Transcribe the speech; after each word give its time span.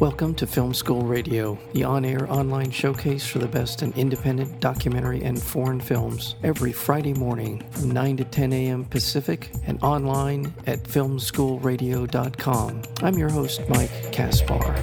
Welcome 0.00 0.34
to 0.34 0.46
Film 0.46 0.74
School 0.74 1.00
Radio, 1.00 1.58
the 1.72 1.84
on 1.84 2.04
air 2.04 2.30
online 2.30 2.70
showcase 2.70 3.26
for 3.26 3.38
the 3.38 3.48
best 3.48 3.82
in 3.82 3.94
independent 3.94 4.60
documentary 4.60 5.22
and 5.22 5.42
foreign 5.42 5.80
films, 5.80 6.34
every 6.42 6.70
Friday 6.70 7.14
morning 7.14 7.64
from 7.70 7.92
9 7.92 8.18
to 8.18 8.24
10 8.24 8.52
a.m. 8.52 8.84
Pacific 8.84 9.50
and 9.64 9.82
online 9.82 10.52
at 10.66 10.82
filmschoolradio.com. 10.82 12.82
I'm 13.02 13.14
your 13.14 13.30
host, 13.30 13.62
Mike 13.70 14.12
Kaspar. 14.12 14.74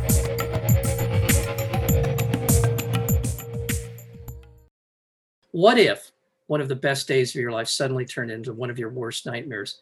What 5.51 5.77
if 5.77 6.11
one 6.47 6.59
of 6.59 6.69
the 6.69 6.75
best 6.75 7.07
days 7.07 7.35
of 7.35 7.39
your 7.39 7.51
life 7.51 7.67
suddenly 7.67 8.07
turned 8.07 8.31
into 8.31 8.51
one 8.51 8.71
of 8.71 8.79
your 8.79 8.89
worst 8.89 9.27
nightmares? 9.27 9.79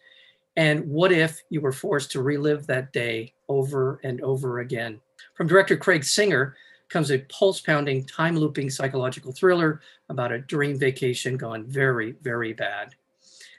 And 0.57 0.85
what 0.87 1.11
if 1.11 1.41
you 1.49 1.61
were 1.61 1.71
forced 1.71 2.11
to 2.11 2.21
relive 2.21 2.67
that 2.67 2.91
day 2.91 3.33
over 3.47 3.99
and 4.03 4.19
over 4.21 4.59
again? 4.59 4.99
From 5.35 5.47
director 5.47 5.77
Craig 5.77 6.03
Singer 6.03 6.55
comes 6.89 7.11
a 7.11 7.19
pulse 7.19 7.61
pounding, 7.61 8.05
time 8.05 8.37
looping 8.37 8.69
psychological 8.69 9.31
thriller 9.31 9.81
about 10.09 10.33
a 10.33 10.39
dream 10.39 10.77
vacation 10.77 11.37
gone 11.37 11.65
very, 11.65 12.15
very 12.21 12.51
bad. 12.51 12.93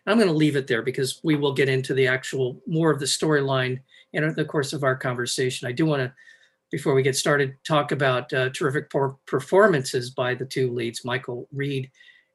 I'm 0.06 0.18
going 0.18 0.28
to 0.28 0.34
leave 0.34 0.56
it 0.56 0.66
there 0.66 0.82
because 0.82 1.20
we 1.22 1.36
will 1.36 1.54
get 1.54 1.68
into 1.68 1.94
the 1.94 2.08
actual 2.08 2.60
more 2.66 2.90
of 2.90 2.98
the 2.98 3.06
storyline 3.06 3.80
in 4.12 4.34
the 4.34 4.44
course 4.44 4.72
of 4.72 4.84
our 4.84 4.96
conversation. 4.96 5.68
I 5.68 5.72
do 5.72 5.86
want 5.86 6.02
to, 6.02 6.12
before 6.70 6.92
we 6.92 7.02
get 7.02 7.16
started, 7.16 7.54
talk 7.64 7.92
about 7.92 8.32
uh, 8.32 8.50
terrific 8.50 8.90
performances 9.26 10.10
by 10.10 10.34
the 10.34 10.44
two 10.44 10.72
leads, 10.72 11.04
Michael 11.04 11.48
Reed 11.52 11.90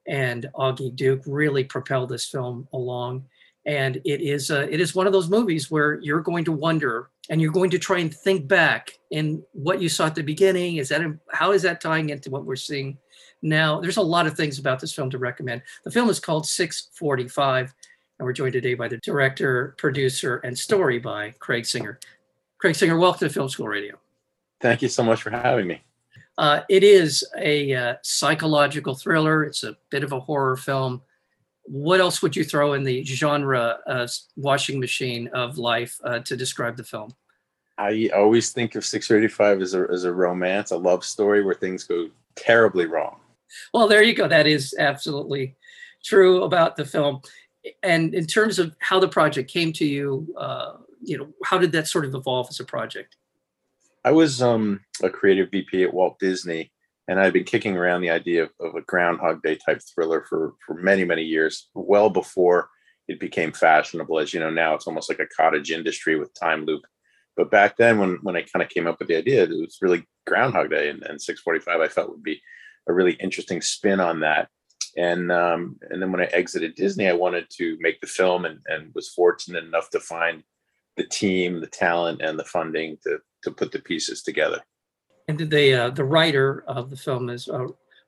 and 0.06 0.48
Augie 0.54 0.96
Duke, 0.96 1.22
really 1.26 1.62
propelled 1.62 2.08
this 2.08 2.26
film 2.26 2.66
along 2.72 3.24
and 3.66 3.96
it 4.04 4.20
is 4.20 4.50
uh, 4.50 4.66
it 4.70 4.80
is 4.80 4.94
one 4.94 5.06
of 5.06 5.12
those 5.12 5.28
movies 5.28 5.70
where 5.70 6.00
you're 6.00 6.20
going 6.20 6.44
to 6.44 6.52
wonder 6.52 7.10
and 7.30 7.40
you're 7.40 7.52
going 7.52 7.70
to 7.70 7.78
try 7.78 7.98
and 7.98 8.14
think 8.14 8.48
back 8.48 8.92
in 9.10 9.42
what 9.52 9.82
you 9.82 9.88
saw 9.88 10.06
at 10.06 10.14
the 10.14 10.22
beginning. 10.22 10.76
Is 10.76 10.88
that 10.88 11.02
how 11.32 11.52
is 11.52 11.62
that 11.62 11.80
tying 11.80 12.10
into 12.10 12.30
what 12.30 12.44
we're 12.44 12.56
seeing 12.56 12.98
now? 13.42 13.80
There's 13.80 13.98
a 13.98 14.02
lot 14.02 14.26
of 14.26 14.36
things 14.36 14.58
about 14.58 14.80
this 14.80 14.92
film 14.92 15.10
to 15.10 15.18
recommend. 15.18 15.62
The 15.84 15.90
film 15.90 16.08
is 16.08 16.20
called 16.20 16.46
645 16.46 17.74
and 18.18 18.26
we're 18.26 18.32
joined 18.32 18.54
today 18.54 18.74
by 18.74 18.88
the 18.88 18.98
director 18.98 19.74
producer 19.78 20.38
and 20.38 20.58
story 20.58 20.98
by 20.98 21.34
craig 21.38 21.66
singer. 21.66 22.00
Craig 22.58 22.74
singer 22.74 22.98
welcome 22.98 23.28
to 23.28 23.32
film 23.32 23.48
school 23.48 23.68
radio. 23.68 23.96
Thank 24.60 24.82
you 24.82 24.88
so 24.88 25.04
much 25.04 25.22
for 25.22 25.30
having 25.30 25.68
me. 25.68 25.82
Uh, 26.36 26.62
it 26.68 26.84
is 26.84 27.24
a 27.36 27.74
uh, 27.74 27.94
psychological 28.02 28.94
thriller. 28.94 29.44
It's 29.44 29.64
a 29.64 29.76
bit 29.90 30.04
of 30.04 30.12
a 30.12 30.20
horror 30.20 30.56
film 30.56 31.02
what 31.70 32.00
else 32.00 32.22
would 32.22 32.34
you 32.34 32.44
throw 32.44 32.72
in 32.72 32.82
the 32.82 33.04
genre 33.04 33.78
uh, 33.86 34.06
washing 34.36 34.80
machine 34.80 35.28
of 35.28 35.58
life 35.58 36.00
uh, 36.02 36.18
to 36.20 36.36
describe 36.36 36.76
the 36.76 36.84
film? 36.84 37.12
I 37.76 38.10
always 38.14 38.50
think 38.50 38.74
of 38.74 38.84
635 38.84 39.60
as 39.60 39.74
a, 39.74 39.86
as 39.92 40.04
a 40.04 40.12
romance, 40.12 40.70
a 40.70 40.76
love 40.76 41.04
story 41.04 41.44
where 41.44 41.54
things 41.54 41.84
go 41.84 42.08
terribly 42.34 42.86
wrong. 42.86 43.20
Well, 43.72 43.86
there 43.86 44.02
you 44.02 44.14
go. 44.14 44.26
That 44.26 44.46
is 44.46 44.74
absolutely 44.78 45.56
true 46.04 46.42
about 46.42 46.76
the 46.76 46.84
film. 46.84 47.20
And 47.82 48.14
in 48.14 48.26
terms 48.26 48.58
of 48.58 48.74
how 48.80 48.98
the 48.98 49.08
project 49.08 49.50
came 49.50 49.72
to 49.74 49.84
you, 49.84 50.34
uh, 50.36 50.74
you 51.02 51.18
know, 51.18 51.28
how 51.44 51.58
did 51.58 51.72
that 51.72 51.86
sort 51.86 52.04
of 52.04 52.14
evolve 52.14 52.48
as 52.50 52.60
a 52.60 52.64
project? 52.64 53.16
I 54.04 54.10
was 54.10 54.40
um, 54.42 54.80
a 55.02 55.10
creative 55.10 55.50
VP 55.50 55.84
at 55.84 55.92
Walt 55.92 56.18
Disney 56.18 56.72
and 57.08 57.18
I've 57.18 57.32
been 57.32 57.44
kicking 57.44 57.76
around 57.76 58.02
the 58.02 58.10
idea 58.10 58.44
of, 58.44 58.50
of, 58.60 58.74
a 58.74 58.82
Groundhog 58.82 59.42
Day 59.42 59.56
type 59.56 59.80
thriller 59.82 60.24
for 60.28 60.54
for 60.64 60.74
many 60.74 61.04
many 61.04 61.22
years, 61.22 61.68
well 61.74 62.10
before 62.10 62.68
it 63.08 63.18
became 63.18 63.52
fashionable. 63.52 64.18
As 64.18 64.34
you 64.34 64.40
know, 64.40 64.50
now 64.50 64.74
it's 64.74 64.86
almost 64.86 65.08
like 65.08 65.18
a 65.18 65.26
cottage 65.26 65.70
industry 65.70 66.16
with 66.16 66.38
time 66.38 66.66
loop. 66.66 66.82
But 67.36 67.50
back 67.50 67.76
then, 67.78 67.98
when 67.98 68.18
when 68.22 68.36
I 68.36 68.42
kind 68.42 68.62
of 68.62 68.68
came 68.68 68.86
up 68.86 68.98
with 68.98 69.08
the 69.08 69.16
idea, 69.16 69.44
it 69.44 69.50
was 69.50 69.78
really 69.80 70.06
Groundhog 70.26 70.70
Day 70.70 70.90
and, 70.90 71.02
and 71.04 71.20
645. 71.20 71.80
I 71.80 71.88
felt 71.88 72.10
would 72.10 72.22
be 72.22 72.40
a 72.88 72.92
really 72.92 73.12
interesting 73.14 73.62
spin 73.62 74.00
on 74.00 74.20
that. 74.20 74.48
And 74.96 75.32
um, 75.32 75.76
and 75.90 76.02
then 76.02 76.12
when 76.12 76.20
I 76.20 76.26
exited 76.26 76.74
Disney, 76.74 77.08
I 77.08 77.14
wanted 77.14 77.46
to 77.56 77.78
make 77.80 78.00
the 78.00 78.06
film, 78.06 78.44
and, 78.44 78.60
and 78.66 78.92
was 78.94 79.08
fortunate 79.08 79.64
enough 79.64 79.88
to 79.90 80.00
find 80.00 80.42
the 80.96 81.04
team, 81.04 81.60
the 81.60 81.68
talent, 81.68 82.20
and 82.20 82.38
the 82.38 82.44
funding 82.44 82.98
to 83.04 83.18
to 83.44 83.50
put 83.50 83.72
the 83.72 83.78
pieces 83.78 84.22
together 84.22 84.60
and 85.28 85.38
the 85.38 85.74
uh, 85.74 85.90
the 85.90 86.04
writer 86.04 86.64
of 86.66 86.90
the 86.90 86.96
film 86.96 87.28
is 87.28 87.48
uh, 87.48 87.66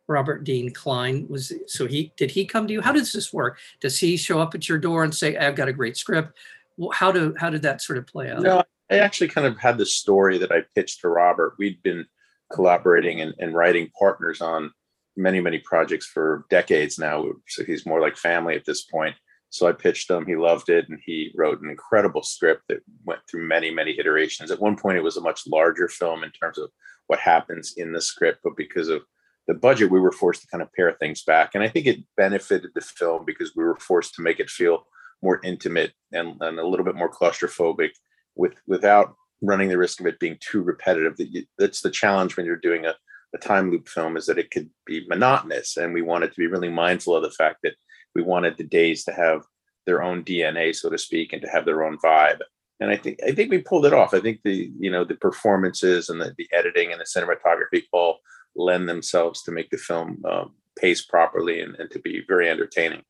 Robert 0.09 0.43
Dean 0.43 0.73
Klein. 0.73 1.27
Was 1.29 1.53
so 1.67 1.87
he 1.87 2.13
did 2.17 2.31
he 2.31 2.45
come 2.45 2.67
to 2.67 2.73
you? 2.73 2.81
How 2.81 2.93
does 2.93 3.13
this 3.13 3.33
work? 3.33 3.59
Does 3.81 3.99
he 3.99 4.17
show 4.17 4.41
up 4.41 4.55
at 4.55 4.69
your 4.69 4.79
door 4.79 5.05
and 5.05 5.15
say, 5.15 5.37
"I've 5.37 5.55
got 5.55 5.69
a 5.69 5.73
great 5.73 5.97
script"? 5.97 6.37
Well, 6.77 6.91
How 6.91 7.13
do 7.13 7.35
how 7.39 7.51
did 7.51 7.63
that 7.63 7.83
sort 7.83 7.99
of 7.99 8.07
play 8.07 8.31
out? 8.31 8.41
No, 8.41 8.63
I 8.91 8.99
actually 8.99 9.29
kind 9.29 9.47
of 9.47 9.59
had 9.59 9.79
the 9.79 9.87
story 9.87 10.39
that 10.39 10.51
I 10.51 10.65
pitched 10.75 11.03
to 11.03 11.09
Robert. 11.09 11.55
We'd 11.59 11.83
been 11.83 12.07
collaborating 12.53 13.21
and, 13.21 13.35
and 13.39 13.55
writing 13.55 13.91
partners 13.97 14.41
on 14.41 14.73
many 15.17 15.41
many 15.41 15.59
projects 15.59 16.07
for 16.07 16.47
decades 16.49 16.99
now. 16.99 17.27
So 17.49 17.65
he's 17.65 17.87
more 17.87 18.01
like 18.01 18.17
family 18.17 18.57
at 18.57 18.65
this 18.65 18.83
point. 18.83 19.15
So 19.51 19.67
I 19.67 19.73
pitched 19.73 20.09
him. 20.09 20.25
He 20.27 20.37
loved 20.37 20.69
it, 20.69 20.89
and 20.89 21.01
he 21.05 21.33
wrote 21.37 21.61
an 21.61 21.71
incredible 21.71 22.23
script 22.23 22.63
that 22.69 22.83
went 23.05 23.21
through 23.29 23.49
many, 23.49 23.71
many 23.71 23.99
iterations. 23.99 24.53
At 24.53 24.61
one 24.61 24.77
point, 24.77 24.97
it 24.97 25.03
was 25.03 25.17
a 25.17 25.21
much 25.21 25.45
larger 25.49 25.89
film 25.89 26.23
in 26.23 26.31
terms 26.31 26.57
of 26.57 26.71
what 27.11 27.19
happens 27.19 27.75
in 27.77 27.91
the 27.91 28.01
script, 28.01 28.39
but 28.45 28.57
because 28.57 28.89
of 28.89 29.03
the 29.49 29.55
budget, 29.55 29.91
we 29.91 29.99
were 29.99 30.13
forced 30.13 30.43
to 30.43 30.47
kind 30.47 30.63
of 30.63 30.73
pare 30.75 30.93
things 30.93 31.25
back. 31.25 31.57
And 31.57 31.65
I 31.65 31.67
think 31.67 31.87
it 31.87 32.05
benefited 32.17 32.71
the 32.73 32.81
film 32.81 33.25
because 33.25 33.51
we 33.57 33.65
were 33.65 33.75
forced 33.81 34.15
to 34.15 34.23
make 34.23 34.39
it 34.39 34.49
feel 34.49 34.87
more 35.21 35.41
intimate 35.43 35.93
and, 36.13 36.37
and 36.41 36.61
a 36.61 36.65
little 36.65 36.85
bit 36.85 36.95
more 36.95 37.11
claustrophobic 37.11 37.91
with 38.37 38.55
without 38.69 39.17
running 39.43 39.69
the 39.69 39.77
risk 39.77 39.99
of 39.99 40.07
it 40.07 40.21
being 40.21 40.39
too 40.39 40.63
repetitive. 40.63 41.19
That's 41.59 41.81
the 41.81 41.91
challenge 41.91 42.37
when 42.37 42.47
you're 42.47 42.55
doing 42.69 42.87
a, 42.87 42.95
a 43.35 43.39
time 43.39 43.73
loop 43.73 43.89
film 43.89 44.17
is 44.17 44.27
that 44.27 44.39
it 44.39 44.53
could 44.53 44.71
be 44.87 45.05
monotonous. 45.09 45.79
And 45.79 45.93
we 45.93 46.03
wanted 46.03 46.29
to 46.31 46.39
be 46.39 46.47
really 46.47 46.69
mindful 46.69 47.17
of 47.17 47.25
the 47.25 47.33
fact 47.33 47.57
that 47.65 47.75
we 48.15 48.23
wanted 48.23 48.57
the 48.57 48.63
days 48.63 49.03
to 49.07 49.13
have 49.13 49.43
their 49.85 50.01
own 50.01 50.23
DNA, 50.23 50.77
so 50.77 50.89
to 50.89 50.97
speak, 50.97 51.33
and 51.33 51.43
to 51.43 51.49
have 51.49 51.65
their 51.65 51.83
own 51.83 51.99
vibe 51.99 52.39
and 52.81 52.91
I 52.91 52.97
think 52.97 53.21
I 53.27 53.33
think 53.33 53.51
we 53.51 53.59
pulled 53.59 53.87
it 53.87 53.93
off. 53.93 54.15
I 54.15 54.21
think 54.21 54.41
the 54.43 54.73
you 54.79 54.91
know 54.91 55.05
the 55.05 55.15
performances 55.15 56.09
and 56.09 56.21
the, 56.21 56.35
the 56.37 56.49
editing 56.53 56.93
and 56.93 57.01
the 57.01 57.05
cinematography 57.05 57.85
all 57.93 58.19
lend 58.57 58.89
themselves 58.89 59.43
to 59.43 59.53
make 59.53 59.71
the 59.71 59.77
film 59.77 60.23
um, 60.29 60.55
pace 60.79 61.03
properly 61.03 61.61
and, 61.61 61.77
and 61.77 61.91
to 61.91 61.99
be 61.99 62.25
very 62.27 62.49
entertaining. 62.49 63.03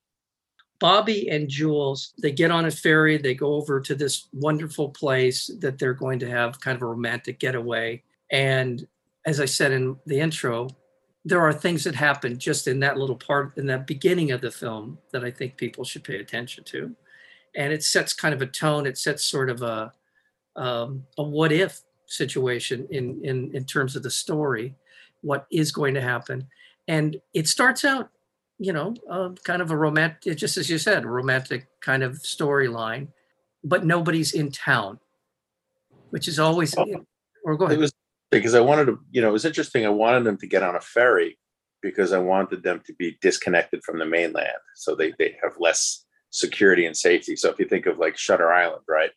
Bobby 0.81 1.29
and 1.29 1.49
Jules, 1.49 2.15
they 2.21 2.33
get 2.33 2.51
on 2.51 2.65
a 2.65 2.71
ferry, 2.71 3.19
they 3.19 3.35
go 3.35 3.55
over 3.55 3.81
to 3.81 3.95
this 3.95 4.29
wonderful 4.33 4.89
place 4.89 5.51
that 5.61 5.79
they're 5.79 5.95
going 5.95 6.19
to 6.21 6.31
have 6.31 6.61
kind 6.61 6.75
of 6.75 6.83
a 6.83 6.87
romantic 6.87 7.39
getaway. 7.39 8.03
And 8.33 8.87
as 9.27 9.41
I 9.41 9.45
said 9.45 9.73
in 9.73 9.97
the 10.07 10.19
intro, 10.19 10.69
there 11.25 11.41
are 11.43 11.53
things 11.53 11.85
that 11.85 11.95
happen 11.95 12.39
just 12.39 12.67
in 12.67 12.81
that 12.81 12.97
little 12.97 13.17
part 13.17 13.59
in 13.59 13.67
that 13.67 13.87
beginning 13.87 14.31
of 14.31 14.41
the 14.41 14.51
film 14.51 14.99
that 15.13 15.23
I 15.23 15.31
think 15.31 15.59
people 15.59 15.85
should 15.85 16.03
pay 16.03 16.17
attention 16.17 16.65
to 16.65 16.97
and 17.55 17.73
it 17.73 17.83
sets 17.83 18.13
kind 18.13 18.35
of 18.35 18.43
a 18.43 18.47
tone. 18.47 18.87
It 18.87 18.99
sets 18.99 19.25
sort 19.25 19.51
of 19.51 19.63
a 19.63 19.93
um, 20.57 21.07
a 21.19 21.23
what 21.23 21.53
if 21.53 21.81
situation 22.07 22.87
in 22.91 23.21
in 23.25 23.55
in 23.55 23.65
terms 23.65 23.97
of 23.97 24.03
the 24.03 24.11
story, 24.11 24.75
what 25.23 25.47
is 25.51 25.73
going 25.73 25.95
to 25.95 26.01
happen, 26.01 26.47
and 26.89 27.21
it 27.35 27.49
starts 27.49 27.85
out, 27.85 28.11
you 28.59 28.73
know, 28.73 28.95
uh, 29.09 29.31
kind 29.45 29.63
of 29.63 29.71
a 29.71 29.77
romantic, 29.77 30.37
just 30.37 30.57
as 30.57 30.69
you 30.69 30.79
said, 30.79 31.07
romantic 31.07 31.69
kind 31.81 32.03
of 32.03 32.15
storyline, 32.15 33.09
but 33.65 33.85
nobody's 33.85 34.33
in 34.33 34.51
town, 34.51 34.99
which 36.11 36.29
is 36.29 36.39
always. 36.39 36.75
Oh, 36.77 36.87
or 37.45 37.57
go 37.57 37.65
ahead. 37.67 37.79
It 37.79 37.81
was 37.81 37.93
because 38.31 38.55
I 38.55 38.61
wanted 38.61 38.87
to, 38.87 38.99
you 39.11 39.21
know, 39.21 39.31
it 39.31 39.33
was 39.33 39.45
interesting. 39.45 39.85
I 39.85 39.91
wanted 39.91 40.25
them 40.25 40.37
to 40.39 40.47
get 40.47 40.63
on 40.63 40.77
a 40.77 40.81
ferry 40.81 41.39
because 41.83 42.13
I 42.13 42.19
wanted 42.19 42.63
them 42.63 42.81
to 42.87 42.95
be 42.95 43.19
disconnected 43.21 43.83
from 43.83 43.99
the 43.99 44.07
mainland, 44.07 44.59
so 44.75 44.95
they 44.95 45.13
they 45.19 45.37
have 45.43 45.55
less 45.59 46.05
security 46.31 46.87
and 46.87 46.97
safety. 46.97 47.37
So 47.37 47.51
if 47.51 47.59
you 47.59 47.67
think 47.67 47.87
of 47.87 47.99
like 47.99 48.17
Shutter 48.17 48.53
Island, 48.53 48.83
right? 48.89 49.11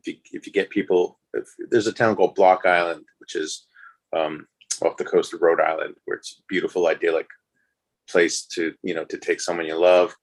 If 0.00 0.06
you 0.08 0.16
if 0.32 0.46
you 0.46 0.52
get 0.52 0.70
people, 0.70 1.18
if, 1.32 1.48
there's 1.70 1.86
a 1.86 1.92
town 1.92 2.16
called 2.16 2.34
Block 2.34 2.66
Island, 2.66 3.04
which 3.18 3.34
is 3.34 3.66
um, 4.14 4.46
off 4.82 4.96
the 4.96 5.04
coast 5.04 5.32
of 5.32 5.42
Rhode 5.42 5.60
Island, 5.60 5.94
where 6.04 6.18
it's 6.18 6.42
beautiful, 6.48 6.86
idyllic 6.86 7.28
place 8.08 8.44
to 8.46 8.74
you 8.82 8.94
know 8.94 9.04
to 9.04 9.18
take 9.18 9.40
someone 9.40 9.66
you 9.66 9.78
love, 9.78 10.14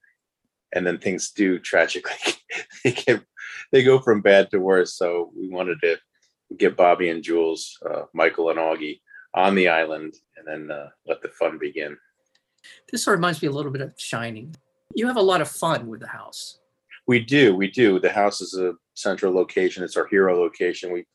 and 0.73 0.85
then 0.85 0.97
things 0.99 1.31
do 1.31 1.59
tragically 1.59 2.35
they 2.83 2.91
get 2.91 3.23
they 3.71 3.83
go 3.83 3.99
from 3.99 4.21
bad 4.21 4.51
to 4.51 4.59
worse. 4.59 4.95
So 4.95 5.31
we 5.35 5.49
wanted 5.49 5.79
to 5.81 5.97
get 6.57 6.77
Bobby 6.77 7.09
and 7.09 7.23
Jules, 7.23 7.77
uh, 7.89 8.03
Michael 8.13 8.49
and 8.49 8.59
Augie 8.59 9.01
on 9.33 9.55
the 9.55 9.69
island, 9.69 10.13
and 10.37 10.47
then 10.47 10.75
uh, 10.75 10.89
let 11.07 11.21
the 11.21 11.29
fun 11.29 11.57
begin. 11.57 11.97
This 12.91 13.03
sort 13.03 13.15
of 13.15 13.19
reminds 13.19 13.41
me 13.41 13.47
a 13.47 13.51
little 13.51 13.71
bit 13.71 13.81
of 13.81 13.93
Shining 13.97 14.55
you 14.95 15.07
have 15.07 15.17
a 15.17 15.21
lot 15.21 15.41
of 15.41 15.49
fun 15.49 15.87
with 15.87 15.99
the 15.99 16.07
house. 16.07 16.59
We 17.07 17.19
do, 17.19 17.55
we 17.55 17.69
do. 17.69 17.99
The 17.99 18.11
house 18.11 18.41
is 18.41 18.57
a 18.57 18.73
central 18.93 19.33
location. 19.33 19.83
It's 19.83 19.97
our 19.97 20.07
hero 20.07 20.39
location. 20.39 20.91
We 20.91 21.05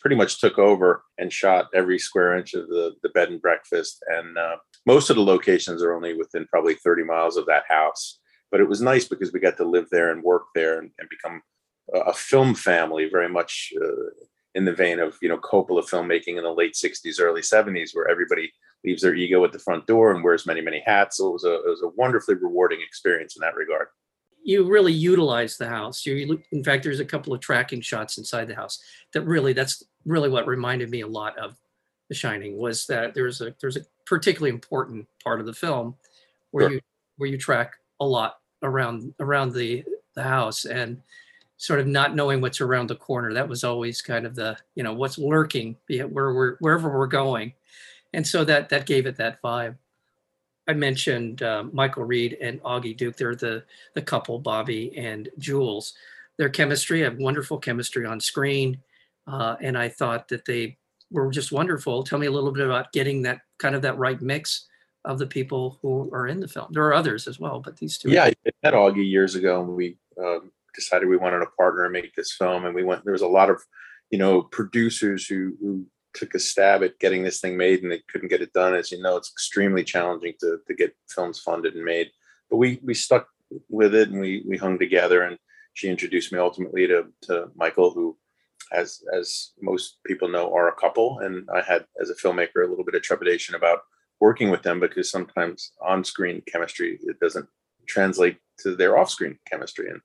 pretty 0.00 0.16
much 0.16 0.40
took 0.40 0.58
over 0.58 1.04
and 1.18 1.32
shot 1.32 1.66
every 1.74 1.98
square 1.98 2.36
inch 2.36 2.54
of 2.54 2.68
the 2.68 2.94
the 3.02 3.10
bed 3.10 3.28
and 3.28 3.40
breakfast, 3.40 4.02
and 4.08 4.36
uh, 4.36 4.56
most 4.86 5.10
of 5.10 5.16
the 5.16 5.22
locations 5.22 5.82
are 5.82 5.94
only 5.94 6.14
within 6.14 6.46
probably 6.46 6.74
30 6.74 7.04
miles 7.04 7.36
of 7.36 7.46
that 7.46 7.64
house. 7.68 8.18
But 8.50 8.60
it 8.60 8.68
was 8.68 8.80
nice 8.80 9.06
because 9.06 9.32
we 9.32 9.40
got 9.40 9.58
to 9.58 9.68
live 9.68 9.86
there 9.90 10.10
and 10.10 10.22
work 10.22 10.44
there 10.54 10.78
and, 10.78 10.90
and 10.98 11.08
become 11.08 11.42
a, 11.94 11.98
a 12.10 12.12
film 12.12 12.54
family, 12.54 13.08
very 13.10 13.28
much 13.28 13.72
uh, 13.80 14.10
in 14.54 14.64
the 14.64 14.72
vein 14.72 14.98
of 14.98 15.16
you 15.22 15.28
know 15.28 15.38
Coppola 15.38 15.88
filmmaking 15.88 16.36
in 16.36 16.42
the 16.42 16.52
late 16.52 16.74
'60s, 16.74 17.20
early 17.20 17.42
'70s, 17.42 17.90
where 17.92 18.08
everybody 18.08 18.50
leaves 18.84 19.02
their 19.02 19.14
ego 19.14 19.44
at 19.44 19.52
the 19.52 19.58
front 19.58 19.86
door 19.86 20.12
and 20.12 20.22
wears 20.22 20.46
many 20.46 20.60
many 20.60 20.82
hats. 20.86 21.18
So 21.18 21.28
it 21.28 21.32
was 21.32 21.44
a 21.44 21.54
it 21.54 21.68
was 21.68 21.82
a 21.82 21.88
wonderfully 21.88 22.36
rewarding 22.36 22.80
experience 22.80 23.36
in 23.36 23.40
that 23.40 23.54
regard. 23.54 23.88
You 24.44 24.64
really 24.64 24.92
utilize 24.92 25.58
the 25.58 25.68
house. 25.68 26.06
You, 26.06 26.40
in 26.52 26.64
fact, 26.64 26.82
there's 26.84 27.00
a 27.00 27.04
couple 27.04 27.34
of 27.34 27.40
tracking 27.40 27.80
shots 27.80 28.16
inside 28.18 28.46
the 28.46 28.54
house 28.54 28.80
that 29.12 29.22
really 29.22 29.52
that's 29.52 29.82
really 30.06 30.30
what 30.30 30.46
reminded 30.46 30.90
me 30.90 31.02
a 31.02 31.06
lot 31.06 31.36
of 31.38 31.56
The 32.08 32.14
Shining 32.14 32.56
was 32.56 32.86
that 32.86 33.14
there's 33.14 33.40
a 33.40 33.54
there's 33.60 33.76
a 33.76 33.84
particularly 34.06 34.50
important 34.50 35.06
part 35.22 35.40
of 35.40 35.46
the 35.46 35.52
film 35.52 35.96
where 36.52 36.64
Sure. 36.64 36.72
you 36.74 36.80
where 37.16 37.28
you 37.28 37.36
track 37.36 37.74
a 38.00 38.06
lot 38.06 38.38
around 38.62 39.12
around 39.20 39.52
the 39.52 39.84
the 40.14 40.22
house 40.22 40.64
and 40.64 41.02
sort 41.58 41.80
of 41.80 41.86
not 41.86 42.14
knowing 42.14 42.40
what's 42.40 42.60
around 42.60 42.88
the 42.88 42.94
corner. 42.94 43.34
That 43.34 43.48
was 43.48 43.64
always 43.64 44.00
kind 44.00 44.24
of 44.24 44.34
the 44.34 44.56
you 44.76 44.82
know 44.82 44.94
what's 44.94 45.18
lurking 45.18 45.76
where 45.88 46.32
we're 46.32 46.56
wherever 46.58 46.96
we're 46.96 47.06
going, 47.06 47.52
and 48.12 48.26
so 48.26 48.44
that 48.44 48.68
that 48.68 48.86
gave 48.86 49.06
it 49.06 49.16
that 49.16 49.40
vibe. 49.42 49.76
I 50.68 50.74
mentioned 50.74 51.42
uh, 51.42 51.64
Michael 51.72 52.04
Reed 52.04 52.36
and 52.40 52.62
Augie 52.62 52.96
Duke. 52.96 53.16
They're 53.16 53.34
the 53.34 53.64
the 53.94 54.02
couple, 54.02 54.38
Bobby 54.38 54.96
and 54.96 55.28
Jules. 55.38 55.94
Their 56.36 56.50
chemistry, 56.50 57.00
have 57.00 57.18
wonderful 57.18 57.58
chemistry 57.58 58.06
on 58.06 58.20
screen, 58.20 58.78
uh, 59.26 59.56
and 59.60 59.76
I 59.76 59.88
thought 59.88 60.28
that 60.28 60.44
they 60.44 60.76
were 61.10 61.30
just 61.30 61.52
wonderful. 61.52 62.04
Tell 62.04 62.18
me 62.18 62.26
a 62.26 62.30
little 62.30 62.52
bit 62.52 62.66
about 62.66 62.92
getting 62.92 63.22
that 63.22 63.40
kind 63.58 63.74
of 63.74 63.82
that 63.82 63.98
right 63.98 64.20
mix 64.20 64.66
of 65.04 65.18
the 65.18 65.26
people 65.26 65.78
who 65.80 66.10
are 66.12 66.28
in 66.28 66.38
the 66.38 66.48
film. 66.48 66.68
There 66.70 66.84
are 66.84 66.94
others 66.94 67.26
as 67.26 67.40
well, 67.40 67.60
but 67.60 67.76
these 67.76 67.98
two. 67.98 68.10
Yeah, 68.10 68.24
I 68.24 68.34
met 68.62 68.74
Augie 68.74 69.08
years 69.08 69.34
ago, 69.34 69.62
and 69.62 69.74
we 69.74 69.96
um, 70.22 70.52
decided 70.74 71.08
we 71.08 71.16
wanted 71.16 71.40
to 71.40 71.46
partner 71.56 71.84
and 71.84 71.92
make 71.92 72.14
this 72.14 72.32
film. 72.32 72.66
And 72.66 72.74
we 72.74 72.84
went. 72.84 73.04
There 73.04 73.12
was 73.12 73.22
a 73.22 73.26
lot 73.26 73.50
of, 73.50 73.64
you 74.10 74.18
know, 74.18 74.42
producers 74.42 75.26
who 75.26 75.56
who 75.60 75.86
took 76.18 76.34
a 76.34 76.38
stab 76.38 76.82
at 76.82 76.98
getting 76.98 77.22
this 77.22 77.40
thing 77.40 77.56
made, 77.56 77.82
and 77.82 77.92
they 77.92 78.02
couldn't 78.10 78.28
get 78.28 78.42
it 78.42 78.52
done. 78.52 78.74
As 78.74 78.90
you 78.90 79.00
know, 79.00 79.16
it's 79.16 79.30
extremely 79.30 79.84
challenging 79.84 80.34
to 80.40 80.58
to 80.66 80.74
get 80.74 80.96
films 81.08 81.38
funded 81.38 81.74
and 81.74 81.84
made. 81.84 82.10
But 82.50 82.56
we 82.56 82.80
we 82.82 82.94
stuck 82.94 83.28
with 83.68 83.94
it, 83.94 84.10
and 84.10 84.20
we 84.20 84.44
we 84.46 84.56
hung 84.56 84.78
together. 84.78 85.22
And 85.22 85.38
she 85.74 85.88
introduced 85.88 86.32
me 86.32 86.38
ultimately 86.38 86.86
to 86.88 87.06
to 87.22 87.50
Michael, 87.54 87.90
who. 87.92 88.16
As 88.70 89.02
as 89.14 89.52
most 89.62 89.98
people 90.04 90.28
know, 90.28 90.52
are 90.52 90.68
a 90.68 90.74
couple, 90.74 91.20
and 91.20 91.48
I 91.54 91.62
had 91.62 91.86
as 92.02 92.10
a 92.10 92.14
filmmaker 92.14 92.66
a 92.66 92.68
little 92.68 92.84
bit 92.84 92.96
of 92.96 93.02
trepidation 93.02 93.54
about 93.54 93.78
working 94.20 94.50
with 94.50 94.62
them 94.62 94.80
because 94.80 95.10
sometimes 95.10 95.72
on-screen 95.80 96.42
chemistry 96.46 96.98
it 97.02 97.18
doesn't 97.20 97.48
translate 97.86 98.38
to 98.58 98.74
their 98.74 98.98
off-screen 98.98 99.38
chemistry 99.50 99.88
and 99.88 100.00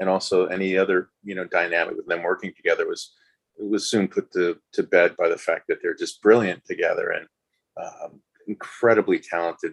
and 0.00 0.08
also 0.08 0.46
any 0.46 0.76
other 0.76 1.10
you 1.22 1.34
know 1.34 1.44
dynamic 1.44 1.96
with 1.96 2.06
them 2.06 2.22
working 2.22 2.52
together 2.56 2.86
was 2.86 3.12
was 3.58 3.88
soon 3.88 4.08
put 4.08 4.32
to 4.32 4.56
to 4.72 4.82
bed 4.82 5.14
by 5.18 5.28
the 5.28 5.38
fact 5.38 5.64
that 5.68 5.78
they're 5.82 5.94
just 5.94 6.22
brilliant 6.22 6.64
together 6.64 7.10
and 7.10 7.26
um, 7.82 8.20
incredibly 8.46 9.18
talented 9.18 9.72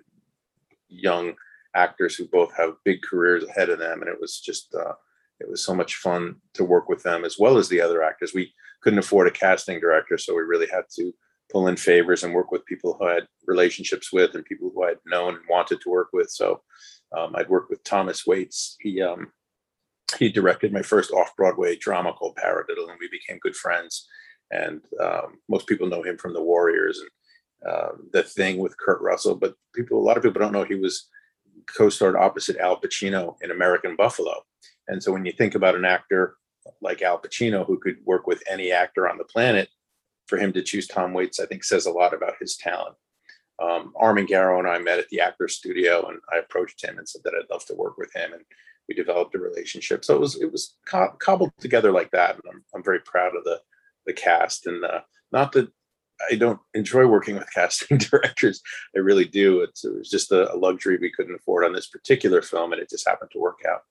young 0.88 1.34
actors 1.76 2.16
who 2.16 2.28
both 2.28 2.56
have 2.56 2.74
big 2.84 3.02
careers 3.02 3.44
ahead 3.44 3.70
of 3.70 3.80
them 3.80 4.02
and 4.02 4.10
it 4.10 4.20
was 4.20 4.40
just 4.40 4.74
uh, 4.76 4.94
it 5.40 5.50
was 5.50 5.64
so 5.64 5.74
much 5.74 5.96
fun 5.96 6.36
to 6.54 6.64
work 6.64 6.90
with 6.90 7.04
them 7.04 7.24
as 7.24 7.38
well 7.40 7.58
as 7.58 7.70
the 7.70 7.82
other 7.82 8.04
actors 8.04 8.32
we 8.34 8.52
couldn't 8.82 9.00
afford 9.00 9.28
a 9.28 9.32
casting 9.32 9.80
director 9.80 10.18
so 10.18 10.36
we 10.36 10.42
really 10.42 10.68
had 10.72 10.84
to 10.94 11.14
pull 11.50 11.68
in 11.68 11.76
favors 11.76 12.24
and 12.24 12.34
work 12.34 12.52
with 12.52 12.66
people 12.66 12.96
who 13.00 13.08
I 13.08 13.16
had 13.16 13.28
relationships 13.48 14.14
with 14.14 14.36
and 14.36 14.46
people 14.46 14.72
who 14.74 14.84
I'd 14.84 14.98
known 15.06 15.36
and 15.36 15.44
wanted 15.50 15.82
to 15.82 15.90
work 15.90 16.10
with. 16.14 16.30
So 16.30 16.62
um, 17.18 17.36
I'd 17.36 17.50
worked 17.50 17.70
with 17.70 17.84
Thomas 17.84 18.26
Waites. 18.26 18.78
He 18.80 19.02
um, 19.02 19.32
he 20.18 20.30
directed 20.30 20.74
my 20.74 20.82
first 20.82 21.12
off-Broadway 21.12 21.76
drama 21.78 22.14
called 22.14 22.38
Paradiddle, 22.38 22.90
and 22.90 22.98
we 23.00 23.10
became 23.10 23.40
good 23.40 23.56
friends. 23.56 24.08
And 24.52 24.82
um, 25.00 25.40
most 25.48 25.68
people 25.68 25.88
know 25.88 26.02
him 26.02 26.18
from 26.18 26.34
The 26.34 26.42
Warriors 26.42 27.00
and 27.00 27.72
uh, 27.72 27.92
The 28.14 28.24
Thing 28.24 28.58
with 28.58 28.78
Kurt 28.78 29.02
Russell, 29.02 29.36
but 29.36 29.56
people, 29.76 30.00
a 30.00 30.04
lot 30.04 30.18
of 30.18 30.24
people 30.24 30.42
don't 30.42 30.54
know 30.54 30.64
he 30.64 30.76
was 30.76 31.08
co-starred 31.78 32.16
opposite 32.16 32.58
Al 32.58 32.80
Pacino 32.80 33.36
in 33.42 33.52
American 33.52 33.96
Buffalo. 33.96 34.42
And 34.88 35.04
so 35.04 35.12
when 35.12 35.26
you 35.26 35.32
think 35.32 35.56
about 35.56 35.76
an 35.76 35.86
actor 35.86 36.38
like 36.82 37.02
Al 37.02 37.20
Pacino 37.20 37.66
who 37.66 37.78
could 37.78 37.98
work 38.06 38.26
with 38.26 38.42
any 38.50 38.72
actor 38.72 39.08
on 39.08 39.18
the 39.18 39.24
planet, 39.24 39.70
for 40.28 40.38
him 40.38 40.54
to 40.54 40.62
choose 40.62 40.88
Tom 40.88 41.14
Waites, 41.14 41.40
I 41.40 41.48
think 41.48 41.64
says 41.64 41.88
a 41.88 41.92
lot 41.92 42.14
about 42.14 42.36
his 42.40 42.56
talent. 42.56 42.96
Um, 43.60 43.94
Armen 44.00 44.28
Garo 44.28 44.60
and 44.60 44.68
I 44.68 44.78
met 44.78 45.00
at 45.00 45.10
the 45.10 45.20
Actors 45.20 45.56
Studio, 45.56 46.08
and 46.08 46.20
I 46.32 46.38
approached 46.38 46.84
him 46.86 47.00
and 47.00 47.10
said 47.10 47.22
that 47.24 47.34
I'd 47.34 47.50
love 47.52 47.66
to 47.66 47.74
work 47.74 47.98
with 47.98 48.14
him, 48.16 48.34
and 48.34 48.44
we 48.90 48.96
developed 48.96 49.36
a 49.36 49.40
relationship. 49.40 50.04
So 50.04 50.16
it 50.16 50.20
was 50.20 50.42
it 50.42 50.52
was 50.52 50.76
co- 50.86 51.16
cobbled 51.20 51.52
together 51.60 51.92
like 51.92 52.12
that, 52.12 52.36
and 52.36 52.44
I'm 52.52 52.64
I'm 52.76 52.84
very 52.84 53.00
proud 53.00 53.36
of 53.36 53.46
the 53.46 53.62
the 54.06 54.14
cast. 54.14 54.66
And 54.66 54.84
uh, 54.84 55.02
not 55.32 55.54
that 55.54 55.72
I 56.30 56.36
don't 56.36 56.60
enjoy 56.74 57.06
working 57.06 57.36
with 57.36 57.48
casting 57.56 58.00
directors, 58.00 58.62
I 58.96 59.00
really 59.00 59.26
do. 59.26 59.62
It's, 59.62 59.86
it 59.86 59.96
was 59.96 60.10
just 60.10 60.32
a, 60.32 60.52
a 60.54 60.58
luxury 60.58 60.98
we 61.00 61.12
couldn't 61.12 61.36
afford 61.36 61.64
on 61.64 61.72
this 61.72 61.88
particular 61.88 62.42
film, 62.42 62.74
and 62.74 62.82
it 62.82 62.90
just 62.90 63.08
happened 63.08 63.32
to 63.32 63.40
work 63.40 63.60
out. 63.70 63.84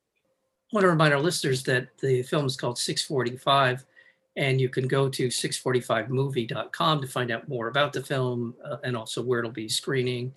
I 0.70 0.76
want 0.76 0.84
to 0.84 0.90
remind 0.90 1.14
our 1.14 1.20
listeners 1.20 1.62
that 1.62 1.96
the 1.98 2.22
film 2.24 2.44
is 2.44 2.56
called 2.56 2.76
645, 2.76 3.86
and 4.36 4.60
you 4.60 4.68
can 4.68 4.86
go 4.86 5.08
to 5.08 5.28
645movie.com 5.28 7.00
to 7.00 7.06
find 7.06 7.30
out 7.30 7.48
more 7.48 7.68
about 7.68 7.92
the 7.92 8.02
film 8.02 8.54
uh, 8.64 8.76
and 8.84 8.96
also 8.96 9.22
where 9.22 9.38
it'll 9.38 9.50
be 9.50 9.68
screening, 9.68 10.34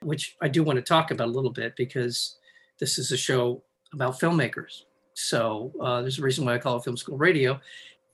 which 0.00 0.36
I 0.40 0.48
do 0.48 0.62
want 0.62 0.76
to 0.76 0.82
talk 0.82 1.10
about 1.10 1.28
a 1.28 1.32
little 1.32 1.50
bit 1.50 1.76
because 1.76 2.36
this 2.78 2.98
is 2.98 3.12
a 3.12 3.16
show 3.16 3.62
about 3.94 4.20
filmmakers. 4.20 4.82
So 5.14 5.72
uh, 5.80 6.02
there's 6.02 6.18
a 6.18 6.22
reason 6.22 6.44
why 6.44 6.54
I 6.54 6.58
call 6.58 6.76
it 6.76 6.84
Film 6.84 6.96
School 6.96 7.16
Radio. 7.16 7.60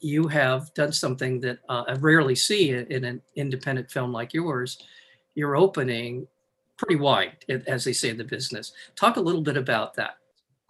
You 0.01 0.29
have 0.29 0.73
done 0.75 0.93
something 0.93 1.41
that 1.41 1.59
uh, 1.69 1.85
I 1.89 1.95
rarely 1.95 2.35
see 2.35 2.71
in, 2.71 3.05
an 3.05 3.21
independent 3.37 3.91
film 3.91 4.13
like 4.13 4.33
yours. 4.33 4.79
You're 5.35 5.57
opening 5.57 6.27
pretty 6.79 6.97
wide, 6.97 7.45
as 7.67 7.85
they 7.85 7.93
say 7.93 8.11
in 8.11 8.17
the 8.17 8.25
business. 8.25 8.73
Talk 8.97 9.17
a 9.17 9.21
little 9.21 9.43
bit 9.43 9.57
about 9.57 9.95
that. 9.95 10.15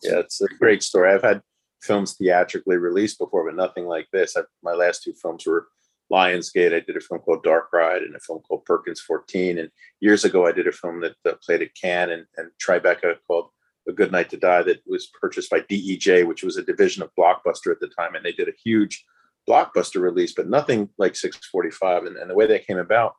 Yeah, 0.02 0.18
it's 0.18 0.40
a 0.40 0.48
great 0.58 0.82
story. 0.82 1.12
I've 1.12 1.22
had 1.22 1.42
films 1.82 2.14
theatrically 2.14 2.76
released 2.76 3.18
before, 3.18 3.44
but 3.44 3.56
nothing 3.56 3.86
like 3.86 4.08
this. 4.12 4.36
I, 4.36 4.42
my 4.62 4.72
last 4.72 5.02
two 5.02 5.12
films 5.12 5.46
were 5.46 5.68
Lionsgate. 6.10 6.74
I 6.74 6.80
did 6.80 6.96
a 6.96 7.00
film 7.00 7.20
called 7.20 7.42
Dark 7.42 7.72
Ride 7.72 8.02
and 8.02 8.16
a 8.16 8.20
film 8.20 8.40
called 8.40 8.64
Perkins 8.64 9.00
14. 9.00 9.58
And 9.58 9.70
years 10.00 10.24
ago, 10.24 10.46
I 10.46 10.52
did 10.52 10.66
a 10.66 10.72
film 10.72 11.00
that 11.00 11.42
played 11.42 11.62
at 11.62 11.74
Cannes 11.80 12.10
and, 12.10 12.26
and 12.36 12.50
Tribeca 12.60 13.16
called 13.26 13.50
A 13.90 13.92
Good 13.92 14.12
Night 14.12 14.30
to 14.30 14.36
Die 14.36 14.62
that 14.62 14.82
was 14.86 15.10
purchased 15.20 15.50
by 15.50 15.60
DEJ, 15.60 16.26
which 16.26 16.42
was 16.42 16.56
a 16.56 16.62
division 16.62 17.02
of 17.02 17.10
Blockbuster 17.18 17.70
at 17.70 17.80
the 17.80 17.90
time. 17.98 18.14
And 18.14 18.24
they 18.24 18.32
did 18.32 18.48
a 18.48 18.52
huge 18.64 19.04
blockbuster 19.48 20.00
release, 20.00 20.32
but 20.34 20.48
nothing 20.48 20.88
like 20.98 21.16
645. 21.16 22.04
And, 22.04 22.16
and 22.16 22.30
the 22.30 22.34
way 22.34 22.46
that 22.46 22.66
came 22.66 22.78
about 22.78 23.14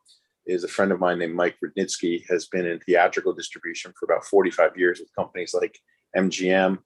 is 0.46 0.63
a 0.63 0.67
friend 0.67 0.91
of 0.91 1.00
mine 1.00 1.19
named 1.19 1.36
Mike 1.36 1.57
Rudnitsky 1.63 2.24
has 2.29 2.48
been 2.48 2.65
in 2.65 2.79
theatrical 2.79 3.34
distribution 3.34 3.93
for 4.00 4.05
about 4.05 4.25
45 4.25 4.77
years 4.77 5.00
with 5.00 5.13
companies 5.15 5.53
like 5.53 5.77
MGM. 6.15 6.79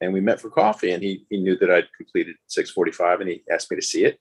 And 0.00 0.12
we 0.12 0.20
met 0.20 0.40
for 0.40 0.50
coffee 0.50 0.92
and 0.92 1.02
he, 1.02 1.26
he 1.30 1.38
knew 1.38 1.56
that 1.58 1.70
I'd 1.70 1.92
completed 1.96 2.36
645 2.48 3.20
and 3.20 3.30
he 3.30 3.42
asked 3.50 3.70
me 3.70 3.76
to 3.76 3.82
see 3.82 4.04
it. 4.04 4.18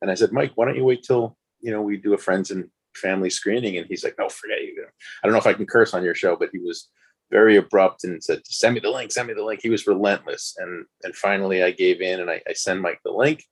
And 0.00 0.10
I 0.10 0.14
said, 0.14 0.32
Mike, 0.32 0.52
why 0.56 0.66
don't 0.66 0.76
you 0.76 0.84
wait 0.84 1.04
till, 1.04 1.36
you 1.60 1.70
know, 1.70 1.80
we 1.80 1.96
do 1.96 2.12
a 2.12 2.18
friends 2.18 2.50
and 2.50 2.68
family 2.96 3.30
screening? 3.30 3.78
And 3.78 3.86
he's 3.86 4.04
like, 4.04 4.16
no, 4.18 4.28
forget 4.28 4.62
you. 4.62 4.84
I 5.22 5.26
don't 5.26 5.32
know 5.32 5.38
if 5.38 5.46
I 5.46 5.54
can 5.54 5.66
curse 5.66 5.94
on 5.94 6.04
your 6.04 6.14
show, 6.14 6.36
but 6.36 6.50
he 6.52 6.58
was 6.58 6.88
very 7.32 7.56
abrupt 7.56 8.04
and 8.04 8.22
said, 8.22 8.46
send 8.46 8.74
me 8.74 8.80
the 8.80 8.90
link, 8.90 9.10
send 9.10 9.26
me 9.26 9.34
the 9.34 9.42
link. 9.42 9.60
He 9.62 9.70
was 9.70 9.86
relentless. 9.86 10.54
And, 10.58 10.84
and 11.02 11.16
finally 11.16 11.62
I 11.64 11.70
gave 11.70 12.00
in 12.00 12.20
and 12.20 12.30
I, 12.30 12.42
I 12.46 12.74
Mike 12.74 13.00
the 13.04 13.10
link 13.10 13.42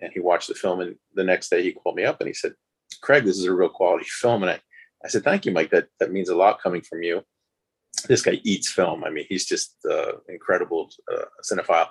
and 0.00 0.12
he 0.12 0.20
watched 0.20 0.48
the 0.48 0.54
film. 0.54 0.80
And 0.80 0.96
the 1.14 1.24
next 1.24 1.48
day 1.48 1.62
he 1.62 1.72
called 1.72 1.94
me 1.94 2.04
up 2.04 2.20
and 2.20 2.26
he 2.26 2.34
said, 2.34 2.54
Craig, 3.00 3.24
this 3.24 3.38
is 3.38 3.44
a 3.44 3.54
real 3.54 3.68
quality 3.68 4.04
film. 4.04 4.42
And 4.42 4.50
I, 4.50 4.60
I 5.04 5.08
said, 5.08 5.22
thank 5.22 5.46
you, 5.46 5.52
Mike. 5.52 5.70
That, 5.70 5.86
that 6.00 6.12
means 6.12 6.28
a 6.28 6.34
lot 6.34 6.60
coming 6.60 6.82
from 6.82 7.02
you. 7.04 7.22
This 8.08 8.22
guy 8.22 8.40
eats 8.42 8.70
film. 8.70 9.04
I 9.04 9.10
mean, 9.10 9.26
he's 9.28 9.46
just 9.46 9.76
uh, 9.88 10.12
incredible 10.28 10.90
uh, 11.12 11.26
cinephile. 11.42 11.88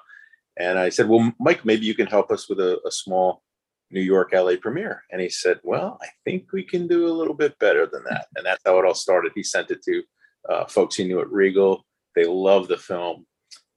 And 0.60 0.78
I 0.78 0.90
said, 0.90 1.08
well, 1.08 1.32
Mike, 1.40 1.64
maybe 1.64 1.86
you 1.86 1.96
can 1.96 2.08
help 2.08 2.32
us 2.32 2.50
with 2.50 2.60
a, 2.60 2.82
a 2.86 2.92
small 2.92 3.44
New 3.92 4.02
York, 4.02 4.32
LA 4.34 4.54
premiere. 4.62 5.04
And 5.10 5.22
he 5.22 5.30
said, 5.30 5.60
well, 5.64 5.98
I 6.02 6.08
think 6.26 6.52
we 6.52 6.64
can 6.64 6.86
do 6.86 7.08
a 7.08 7.14
little 7.14 7.34
bit 7.34 7.58
better 7.60 7.86
than 7.86 8.04
that. 8.10 8.28
And 8.36 8.46
that's 8.46 8.62
how 8.66 8.78
it 8.78 8.86
all 8.86 8.94
started. 8.94 9.32
He 9.34 9.44
sent 9.44 9.72
it 9.72 9.82
to 9.84 10.04
uh, 10.48 10.66
folks 10.66 10.96
he 10.96 11.04
knew 11.04 11.20
at 11.20 11.32
Regal. 11.32 11.86
They 12.16 12.26
loved 12.26 12.70
the 12.70 12.78
film 12.78 13.26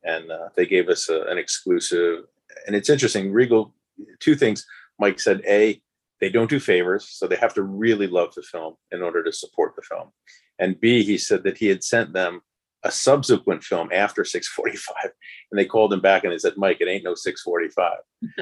and 0.04 0.30
uh, 0.30 0.48
they 0.56 0.66
gave 0.66 0.88
us 0.88 1.08
a, 1.08 1.22
an 1.22 1.38
exclusive. 1.38 2.24
And 2.66 2.76
it's 2.76 2.90
interesting, 2.90 3.32
Regal, 3.32 3.74
two 4.20 4.34
things. 4.34 4.66
Mike 4.98 5.20
said, 5.20 5.42
A, 5.46 5.80
they 6.20 6.28
don't 6.28 6.50
do 6.50 6.60
favors, 6.60 7.08
so 7.08 7.26
they 7.26 7.36
have 7.36 7.54
to 7.54 7.62
really 7.62 8.06
love 8.06 8.32
the 8.34 8.42
film 8.42 8.74
in 8.92 9.02
order 9.02 9.24
to 9.24 9.32
support 9.32 9.74
the 9.74 9.82
film. 9.82 10.10
And 10.58 10.80
B, 10.80 11.02
he 11.02 11.18
said 11.18 11.42
that 11.44 11.58
he 11.58 11.66
had 11.66 11.82
sent 11.82 12.12
them 12.12 12.42
a 12.84 12.90
subsequent 12.90 13.64
film 13.64 13.88
after 13.92 14.24
645, 14.24 15.12
and 15.50 15.58
they 15.58 15.64
called 15.64 15.92
him 15.92 16.00
back 16.00 16.24
and 16.24 16.32
they 16.32 16.38
said, 16.38 16.54
"Mike, 16.56 16.78
it 16.80 16.88
ain't 16.88 17.04
no 17.04 17.14
645." 17.14 17.98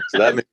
So 0.09 0.19
that 0.19 0.35
made, 0.35 0.47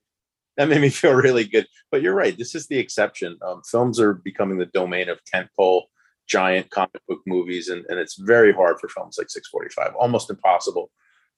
that 0.56 0.68
made 0.68 0.80
me 0.80 0.88
feel 0.88 1.12
really 1.12 1.44
good. 1.44 1.66
But 1.90 2.02
you're 2.02 2.14
right, 2.14 2.36
this 2.36 2.54
is 2.54 2.66
the 2.66 2.78
exception. 2.78 3.38
Um, 3.42 3.62
films 3.70 4.00
are 4.00 4.14
becoming 4.14 4.58
the 4.58 4.66
domain 4.66 5.08
of 5.08 5.20
tentpole 5.24 5.82
giant 6.28 6.70
comic 6.70 7.00
book 7.08 7.20
movies, 7.26 7.68
and, 7.68 7.84
and 7.88 7.98
it's 7.98 8.16
very 8.16 8.52
hard 8.52 8.78
for 8.78 8.88
films 8.88 9.16
like 9.18 9.30
645, 9.30 9.94
almost 9.96 10.30
impossible. 10.30 10.90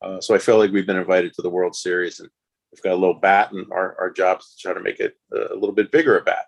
Uh, 0.02 0.20
so 0.20 0.34
I 0.34 0.38
feel 0.38 0.58
like 0.58 0.72
we've 0.72 0.86
been 0.86 0.96
invited 0.96 1.32
to 1.34 1.42
the 1.42 1.50
World 1.50 1.74
Series, 1.74 2.20
and 2.20 2.28
we've 2.72 2.82
got 2.82 2.92
a 2.92 3.00
little 3.00 3.14
bat, 3.14 3.52
and 3.52 3.66
our 3.72 3.96
our 3.98 4.10
job 4.10 4.40
is 4.40 4.54
to 4.54 4.62
try 4.62 4.74
to 4.74 4.80
make 4.80 5.00
it 5.00 5.14
a 5.32 5.54
little 5.54 5.72
bit 5.72 5.92
bigger 5.92 6.18
a 6.18 6.22
bat. 6.22 6.46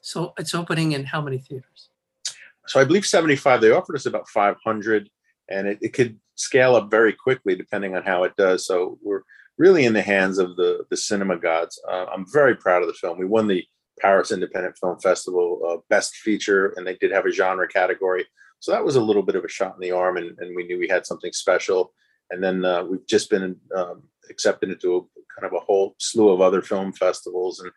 So 0.00 0.32
it's 0.38 0.54
opening 0.54 0.92
in 0.92 1.04
how 1.04 1.20
many 1.20 1.38
theaters? 1.38 1.90
So 2.66 2.80
I 2.80 2.84
believe 2.84 3.06
75. 3.06 3.60
They 3.60 3.70
offered 3.70 3.96
us 3.96 4.06
about 4.06 4.28
500, 4.28 5.08
and 5.48 5.66
it, 5.66 5.78
it 5.80 5.92
could 5.92 6.18
scale 6.34 6.76
up 6.76 6.90
very 6.90 7.12
quickly 7.12 7.54
depending 7.54 7.96
on 7.96 8.02
how 8.02 8.24
it 8.24 8.34
does. 8.36 8.66
So 8.66 8.98
we're 9.02 9.22
really 9.58 9.84
in 9.84 9.92
the 9.92 10.02
hands 10.02 10.38
of 10.38 10.56
the 10.56 10.84
the 10.90 10.96
cinema 10.96 11.38
gods. 11.38 11.80
Uh, 11.88 12.06
I'm 12.12 12.26
very 12.30 12.56
proud 12.56 12.82
of 12.82 12.88
the 12.88 12.94
film. 12.94 13.18
We 13.18 13.26
won 13.26 13.46
the 13.46 13.64
Paris 14.00 14.32
Independent 14.32 14.76
Film 14.78 14.98
Festival 14.98 15.60
uh, 15.68 15.76
Best 15.88 16.16
Feature, 16.16 16.74
and 16.76 16.86
they 16.86 16.96
did 16.96 17.12
have 17.12 17.26
a 17.26 17.30
genre 17.30 17.68
category. 17.68 18.26
So 18.60 18.72
that 18.72 18.84
was 18.84 18.96
a 18.96 19.02
little 19.02 19.22
bit 19.22 19.36
of 19.36 19.44
a 19.44 19.48
shot 19.48 19.74
in 19.74 19.80
the 19.80 19.92
arm, 19.92 20.16
and, 20.16 20.38
and 20.38 20.54
we 20.56 20.64
knew 20.64 20.78
we 20.78 20.88
had 20.88 21.06
something 21.06 21.32
special. 21.32 21.92
And 22.30 22.42
then 22.42 22.64
uh, 22.64 22.84
we've 22.84 23.06
just 23.06 23.28
been 23.28 23.56
um, 23.76 24.04
accepted 24.30 24.70
into 24.70 24.96
a 24.96 25.00
kind 25.40 25.52
of 25.52 25.52
a 25.52 25.64
whole 25.64 25.94
slew 25.98 26.30
of 26.30 26.40
other 26.40 26.62
film 26.62 26.92
festivals, 26.92 27.60
and 27.60 27.70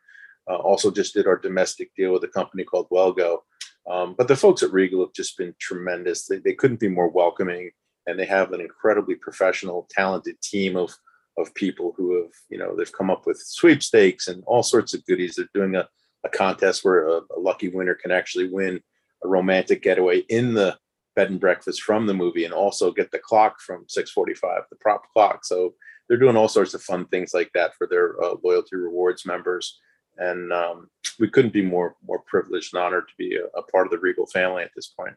uh, 0.49 0.57
also 0.57 0.91
just 0.91 1.13
did 1.13 1.27
our 1.27 1.37
domestic 1.37 1.91
deal 1.95 2.13
with 2.13 2.23
a 2.23 2.29
company 2.29 2.63
called 2.63 2.87
Well 2.89 3.11
Go. 3.11 3.43
Um, 3.89 4.15
but 4.17 4.27
the 4.27 4.35
folks 4.35 4.63
at 4.63 4.71
Regal 4.71 5.01
have 5.01 5.13
just 5.13 5.37
been 5.37 5.53
tremendous. 5.59 6.25
They, 6.25 6.37
they 6.37 6.53
couldn't 6.53 6.79
be 6.79 6.87
more 6.87 7.09
welcoming, 7.09 7.71
and 8.07 8.17
they 8.17 8.25
have 8.25 8.53
an 8.53 8.61
incredibly 8.61 9.15
professional, 9.15 9.87
talented 9.91 10.39
team 10.41 10.75
of 10.75 10.95
of 11.37 11.53
people 11.53 11.93
who 11.97 12.15
have, 12.15 12.31
you 12.49 12.57
know, 12.57 12.75
they've 12.75 12.97
come 12.97 13.09
up 13.09 13.27
with 13.27 13.37
sweepstakes 13.37 14.29
and 14.29 14.41
all 14.47 14.63
sorts 14.63 14.93
of 14.93 15.05
goodies. 15.05 15.35
They're 15.35 15.49
doing 15.53 15.75
a, 15.75 15.87
a 16.25 16.29
contest 16.29 16.83
where 16.83 17.07
a, 17.07 17.21
a 17.35 17.39
lucky 17.39 17.69
winner 17.69 17.95
can 17.95 18.11
actually 18.11 18.49
win 18.49 18.81
a 19.23 19.27
romantic 19.27 19.81
getaway 19.81 20.19
in 20.29 20.53
the 20.53 20.77
bed 21.15 21.29
and 21.29 21.39
breakfast 21.39 21.81
from 21.81 22.05
the 22.05 22.13
movie 22.13 22.43
and 22.43 22.53
also 22.53 22.91
get 22.91 23.11
the 23.11 23.19
clock 23.19 23.61
from 23.61 23.85
645 23.87 24.63
the 24.69 24.75
prop 24.77 25.03
clock. 25.13 25.45
So 25.45 25.73
they're 26.07 26.17
doing 26.17 26.35
all 26.35 26.49
sorts 26.49 26.73
of 26.73 26.83
fun 26.83 27.05
things 27.07 27.33
like 27.33 27.51
that 27.53 27.75
for 27.75 27.87
their 27.87 28.21
uh, 28.21 28.35
loyalty 28.43 28.75
rewards 28.75 29.25
members. 29.25 29.79
And 30.17 30.51
um, 30.51 30.89
we 31.19 31.29
couldn't 31.29 31.53
be 31.53 31.61
more 31.61 31.95
more 32.05 32.19
privileged 32.19 32.73
and 32.73 32.83
honored 32.83 33.07
to 33.07 33.13
be 33.17 33.35
a, 33.35 33.45
a, 33.57 33.63
part 33.63 33.87
of 33.87 33.91
the 33.91 33.99
regal 33.99 34.25
family 34.27 34.63
at 34.63 34.71
this 34.75 34.87
point. 34.87 35.15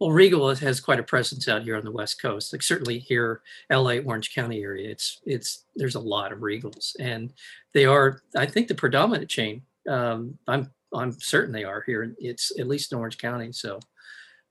Well 0.00 0.10
regal 0.10 0.54
has 0.54 0.80
quite 0.80 0.98
a 0.98 1.04
presence 1.04 1.48
out 1.48 1.62
here 1.62 1.76
on 1.76 1.84
the 1.84 1.90
west 1.90 2.20
coast 2.20 2.52
like 2.52 2.62
certainly 2.62 2.98
here 2.98 3.42
la 3.70 3.96
orange 3.98 4.34
county 4.34 4.62
area. 4.62 4.90
It's 4.90 5.20
it's 5.26 5.66
there's 5.76 5.96
a 5.96 6.00
lot 6.00 6.32
of 6.32 6.38
regals 6.38 6.96
and 6.98 7.32
they 7.74 7.84
are 7.84 8.22
i 8.36 8.46
think 8.46 8.68
the 8.68 8.74
predominant 8.74 9.30
chain 9.30 9.62
um, 9.88 10.36
i'm 10.48 10.70
i'm 10.94 11.12
certain 11.12 11.52
they 11.52 11.64
are 11.64 11.82
here 11.86 12.14
it's 12.18 12.52
at 12.58 12.68
least 12.68 12.92
in 12.92 12.98
orange 12.98 13.18
county 13.18 13.52
so 13.52 13.78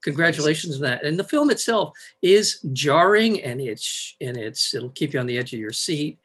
congratulations 0.03 0.75
on 0.75 0.81
that 0.81 1.03
and 1.03 1.17
the 1.17 1.23
film 1.23 1.51
itself 1.51 1.93
is 2.21 2.59
jarring 2.73 3.41
and 3.43 3.61
it's 3.61 4.15
and 4.21 4.35
it's 4.37 4.73
it'll 4.73 4.89
keep 4.89 5.13
you 5.13 5.19
on 5.19 5.27
the 5.27 5.37
edge 5.37 5.53
of 5.53 5.59
your 5.59 5.71
seat 5.71 6.19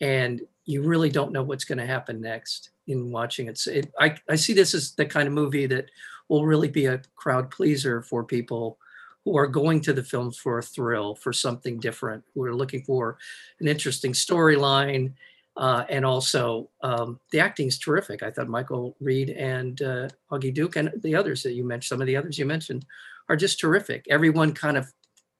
and 0.00 0.40
you 0.64 0.82
really 0.82 1.10
don't 1.10 1.32
know 1.32 1.42
what's 1.42 1.64
going 1.64 1.78
to 1.78 1.86
happen 1.86 2.20
next 2.20 2.70
in 2.88 3.10
watching 3.10 3.48
it. 3.48 3.58
So 3.58 3.70
it 3.70 3.92
I, 3.98 4.14
I 4.28 4.36
see 4.36 4.52
this 4.52 4.74
as 4.74 4.92
the 4.92 5.06
kind 5.06 5.26
of 5.26 5.34
movie 5.34 5.66
that 5.66 5.90
will 6.28 6.44
really 6.44 6.68
be 6.68 6.86
a 6.86 7.00
crowd 7.16 7.50
pleaser 7.50 8.02
for 8.02 8.22
people 8.22 8.78
who 9.24 9.36
are 9.36 9.46
going 9.46 9.80
to 9.82 9.92
the 9.92 10.02
films 10.02 10.36
for 10.36 10.58
a 10.58 10.62
thrill, 10.62 11.14
for 11.14 11.32
something 11.32 11.78
different, 11.80 12.22
who 12.34 12.44
are 12.44 12.54
looking 12.54 12.82
for 12.82 13.18
an 13.60 13.68
interesting 13.68 14.12
storyline. 14.12 15.12
Uh, 15.58 15.84
and 15.88 16.06
also, 16.06 16.70
um, 16.84 17.18
the 17.32 17.40
acting 17.40 17.66
is 17.66 17.78
terrific. 17.78 18.22
I 18.22 18.30
thought 18.30 18.48
Michael 18.48 18.96
Reed 19.00 19.30
and 19.30 19.82
uh, 19.82 20.08
Augie 20.30 20.54
Duke 20.54 20.76
and 20.76 20.92
the 21.02 21.16
others 21.16 21.42
that 21.42 21.54
you 21.54 21.64
mentioned, 21.64 21.88
some 21.88 22.00
of 22.00 22.06
the 22.06 22.16
others 22.16 22.38
you 22.38 22.46
mentioned, 22.46 22.86
are 23.28 23.34
just 23.34 23.58
terrific. 23.58 24.06
Everyone 24.08 24.52
kind 24.54 24.76
of, 24.76 24.92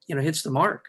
you 0.08 0.16
know, 0.16 0.20
hits 0.20 0.42
the 0.42 0.50
mark. 0.50 0.86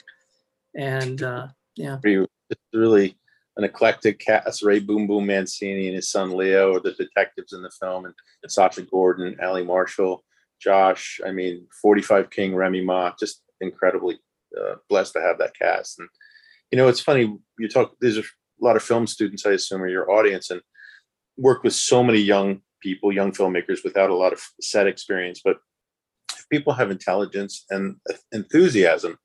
And 0.75 1.21
uh, 1.21 1.49
yeah, 1.75 1.99
it's 2.03 2.61
really 2.73 3.17
an 3.55 3.65
eclectic 3.65 4.17
cast. 4.17 4.63
Ray 4.63 4.79
Boom 4.79 5.05
Boom 5.05 5.27
Mancini 5.27 5.85
and 5.85 5.95
his 5.95 6.09
son 6.09 6.35
Leo 6.35 6.75
are 6.75 6.79
the 6.79 6.93
detectives 6.93 7.53
in 7.53 7.61
the 7.61 7.71
film, 7.71 8.05
and 8.05 8.15
Sacha 8.47 8.81
Gordon, 8.81 9.37
Ali 9.43 9.63
Marshall, 9.63 10.23
Josh. 10.59 11.21
I 11.23 11.31
mean, 11.31 11.67
45 11.83 12.31
King, 12.31 12.55
Remy 12.55 12.81
Ma, 12.81 13.11
just 13.19 13.43
incredibly 13.61 14.17
uh, 14.59 14.75
blessed 14.89 15.13
to 15.13 15.21
have 15.21 15.37
that 15.37 15.55
cast. 15.55 15.99
And 15.99 16.09
you 16.71 16.77
know, 16.77 16.87
it's 16.87 16.99
funny 16.99 17.37
you 17.59 17.69
talk. 17.69 17.95
There's 18.01 18.17
a 18.17 18.23
lot 18.65 18.75
of 18.75 18.83
film 18.83 19.07
students, 19.07 19.45
I 19.45 19.51
assume, 19.51 19.81
are 19.81 19.87
your 19.87 20.11
audience, 20.11 20.49
and 20.49 20.61
work 21.37 21.63
with 21.63 21.73
so 21.73 22.03
many 22.03 22.19
young 22.19 22.61
people, 22.81 23.11
young 23.11 23.31
filmmakers 23.31 23.83
without 23.83 24.09
a 24.09 24.15
lot 24.15 24.33
of 24.33 24.41
set 24.61 24.87
experience, 24.87 25.41
but 25.43 25.57
people 26.51 26.73
have 26.73 26.91
intelligence 26.91 27.65
and 27.69 27.95
enthusiasm, 28.31 29.17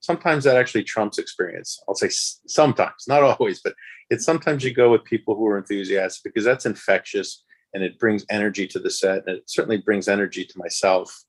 sometimes 0.00 0.44
that 0.44 0.56
actually 0.56 0.84
trumps 0.84 1.18
experience. 1.18 1.80
I'll 1.88 1.94
say 1.94 2.10
sometimes, 2.46 3.04
not 3.08 3.22
always, 3.40 3.60
but 3.62 3.74
it's 4.10 4.24
sometimes 4.24 4.64
you 4.64 4.74
go 4.74 4.90
with 4.90 5.04
people 5.04 5.34
who 5.34 5.46
are 5.46 5.58
enthusiastic 5.58 6.24
because 6.24 6.44
that's 6.44 6.66
infectious 6.66 7.44
and 7.74 7.82
it 7.82 7.98
brings 7.98 8.26
energy 8.30 8.66
to 8.66 8.78
the 8.78 8.90
set. 8.90 9.22
And 9.26 9.38
it 9.38 9.44
certainly 9.46 9.78
brings 9.78 10.08
energy 10.08 10.44
to 10.44 10.58
myself. 10.58 11.24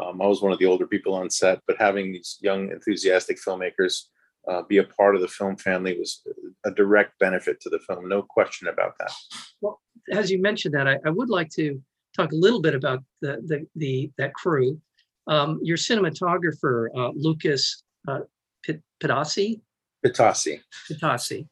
Um, 0.00 0.22
I 0.22 0.26
was 0.26 0.40
one 0.40 0.52
of 0.52 0.60
the 0.60 0.66
older 0.66 0.86
people 0.86 1.14
on 1.14 1.28
set, 1.28 1.60
but 1.66 1.76
having 1.78 2.12
these 2.12 2.38
young, 2.40 2.70
enthusiastic 2.70 3.38
filmmakers 3.44 4.02
uh, 4.48 4.62
be 4.62 4.78
a 4.78 4.84
part 4.84 5.14
of 5.14 5.20
the 5.20 5.28
film 5.28 5.56
family 5.56 5.98
was 5.98 6.22
a 6.64 6.70
direct 6.70 7.18
benefit 7.18 7.60
to 7.60 7.70
the 7.70 7.78
film. 7.80 8.08
No 8.08 8.22
question 8.22 8.68
about 8.68 8.94
that. 8.98 9.12
Well, 9.60 9.80
as 10.10 10.30
you 10.30 10.40
mentioned 10.40 10.74
that, 10.74 10.88
I, 10.88 10.98
I 11.04 11.10
would 11.10 11.28
like 11.28 11.50
to 11.50 11.80
talk 12.16 12.32
a 12.32 12.36
little 12.36 12.60
bit 12.60 12.74
about 12.74 13.02
the 13.20 13.42
the, 13.46 13.66
the 13.76 14.10
that 14.18 14.34
crew 14.34 14.80
um, 15.28 15.60
your 15.62 15.76
cinematographer, 15.76 16.88
uh, 16.96 17.10
Lucas 17.14 17.82
uh, 18.08 18.20
Pitassi. 18.66 19.60
Pitassi. 20.04 20.60
Pitassi. 20.90 21.46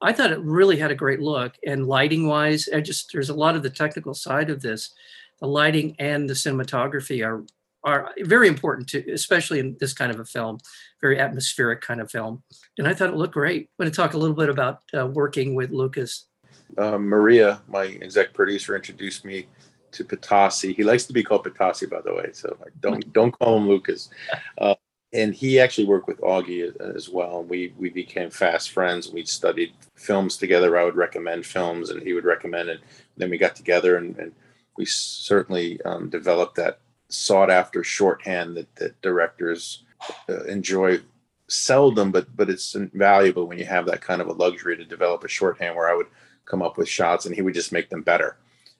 I 0.00 0.12
thought 0.12 0.32
it 0.32 0.40
really 0.40 0.78
had 0.78 0.90
a 0.90 0.96
great 0.96 1.20
look, 1.20 1.54
and 1.64 1.86
lighting 1.86 2.26
wise, 2.26 2.68
I 2.74 2.80
just 2.80 3.10
there's 3.12 3.28
a 3.28 3.34
lot 3.34 3.54
of 3.54 3.62
the 3.62 3.70
technical 3.70 4.14
side 4.14 4.50
of 4.50 4.60
this. 4.60 4.92
The 5.40 5.46
lighting 5.46 5.94
and 5.98 6.28
the 6.28 6.34
cinematography 6.34 7.24
are 7.24 7.44
are 7.84 8.12
very 8.20 8.48
important 8.48 8.88
to, 8.88 9.12
especially 9.12 9.58
in 9.58 9.76
this 9.80 9.92
kind 9.92 10.12
of 10.12 10.20
a 10.20 10.24
film, 10.24 10.58
very 11.00 11.18
atmospheric 11.18 11.80
kind 11.80 12.00
of 12.00 12.10
film. 12.10 12.42
And 12.78 12.86
I 12.86 12.94
thought 12.94 13.10
it 13.10 13.16
looked 13.16 13.34
great. 13.34 13.62
I'm 13.62 13.84
going 13.84 13.90
to 13.90 13.96
talk 13.96 14.14
a 14.14 14.18
little 14.18 14.36
bit 14.36 14.48
about 14.48 14.80
uh, 14.96 15.06
working 15.06 15.54
with 15.54 15.70
Lucas. 15.70 16.26
Uh, 16.78 16.98
Maria, 16.98 17.60
my 17.68 17.86
exec 18.00 18.32
producer, 18.32 18.76
introduced 18.76 19.24
me 19.24 19.46
to 19.92 20.04
Pitassi. 20.04 20.74
He 20.74 20.84
likes 20.84 21.04
to 21.06 21.12
be 21.12 21.22
called 21.22 21.44
Pitassi, 21.44 21.88
by 21.88 22.00
the 22.00 22.14
way. 22.14 22.30
So 22.32 22.56
don't 22.80 23.12
don't 23.12 23.32
call 23.32 23.58
him 23.58 23.68
Lucas. 23.68 24.10
Uh, 24.58 24.74
and 25.12 25.34
he 25.34 25.60
actually 25.60 25.86
worked 25.86 26.08
with 26.08 26.20
Augie 26.20 26.74
as 26.96 27.08
well. 27.08 27.44
We 27.44 27.74
we 27.76 27.90
became 27.90 28.30
fast 28.30 28.70
friends. 28.70 29.10
We 29.10 29.24
studied 29.24 29.74
films 29.96 30.38
together. 30.38 30.78
I 30.78 30.84
would 30.84 30.96
recommend 30.96 31.44
films, 31.44 31.90
and 31.90 32.02
he 32.02 32.14
would 32.14 32.24
recommend 32.24 32.70
it. 32.70 32.80
Then 33.16 33.28
we 33.28 33.36
got 33.36 33.54
together, 33.54 33.98
and, 33.98 34.16
and 34.18 34.32
we 34.78 34.86
certainly 34.86 35.80
um, 35.82 36.08
developed 36.08 36.56
that 36.56 36.78
sought 37.12 37.50
after 37.50 37.84
shorthand 37.84 38.56
that 38.56 38.74
that 38.76 39.00
directors 39.02 39.84
uh, 40.28 40.44
enjoy 40.44 41.00
seldom, 41.48 42.10
but 42.10 42.34
but 42.36 42.50
it's 42.50 42.74
invaluable 42.74 43.46
when 43.46 43.58
you 43.58 43.64
have 43.64 43.86
that 43.86 44.00
kind 44.00 44.20
of 44.20 44.28
a 44.28 44.32
luxury 44.32 44.76
to 44.76 44.84
develop 44.84 45.24
a 45.24 45.28
shorthand 45.28 45.76
where 45.76 45.90
I 45.90 45.94
would 45.94 46.08
come 46.44 46.62
up 46.62 46.76
with 46.76 46.88
shots 46.88 47.26
and 47.26 47.34
he 47.34 47.42
would 47.42 47.54
just 47.54 47.72
make 47.72 47.90
them 47.90 48.02
better. 48.02 48.36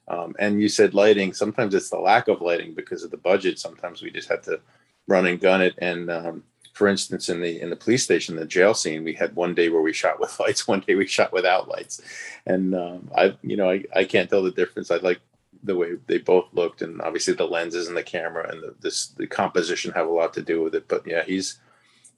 Um, 0.07 0.35
and 0.39 0.61
you 0.61 0.67
said 0.67 0.93
lighting. 0.93 1.33
Sometimes 1.33 1.73
it's 1.73 1.89
the 1.89 1.99
lack 1.99 2.27
of 2.27 2.41
lighting 2.41 2.73
because 2.73 3.03
of 3.03 3.11
the 3.11 3.17
budget. 3.17 3.57
Sometimes 3.59 4.01
we 4.01 4.11
just 4.11 4.29
had 4.29 4.43
to 4.43 4.59
run 5.07 5.27
and 5.27 5.39
gun 5.39 5.61
it. 5.61 5.75
And 5.77 6.11
um, 6.11 6.43
for 6.73 6.87
instance, 6.87 7.29
in 7.29 7.41
the 7.41 7.61
in 7.61 7.69
the 7.69 7.75
police 7.75 8.03
station, 8.03 8.35
the 8.35 8.45
jail 8.45 8.73
scene, 8.73 9.03
we 9.03 9.13
had 9.13 9.35
one 9.35 9.55
day 9.55 9.69
where 9.69 9.81
we 9.81 9.93
shot 9.93 10.19
with 10.19 10.37
lights, 10.39 10.67
one 10.67 10.81
day 10.81 10.95
we 10.95 11.07
shot 11.07 11.31
without 11.31 11.69
lights. 11.69 12.01
And 12.45 12.75
um, 12.75 13.09
I, 13.15 13.37
you 13.43 13.55
know, 13.55 13.69
I, 13.69 13.83
I 13.95 14.03
can't 14.03 14.29
tell 14.29 14.43
the 14.43 14.51
difference. 14.51 14.91
i'd 14.91 15.03
like 15.03 15.19
the 15.63 15.75
way 15.75 15.93
they 16.07 16.17
both 16.17 16.47
looked, 16.53 16.81
and 16.81 17.01
obviously 17.01 17.33
the 17.33 17.45
lenses 17.45 17.87
and 17.87 17.97
the 17.97 18.03
camera 18.03 18.49
and 18.51 18.61
the, 18.61 18.75
this 18.81 19.07
the 19.17 19.27
composition 19.27 19.91
have 19.93 20.07
a 20.07 20.11
lot 20.11 20.33
to 20.33 20.41
do 20.41 20.61
with 20.61 20.75
it. 20.75 20.87
But 20.87 21.07
yeah, 21.07 21.23
he's 21.23 21.59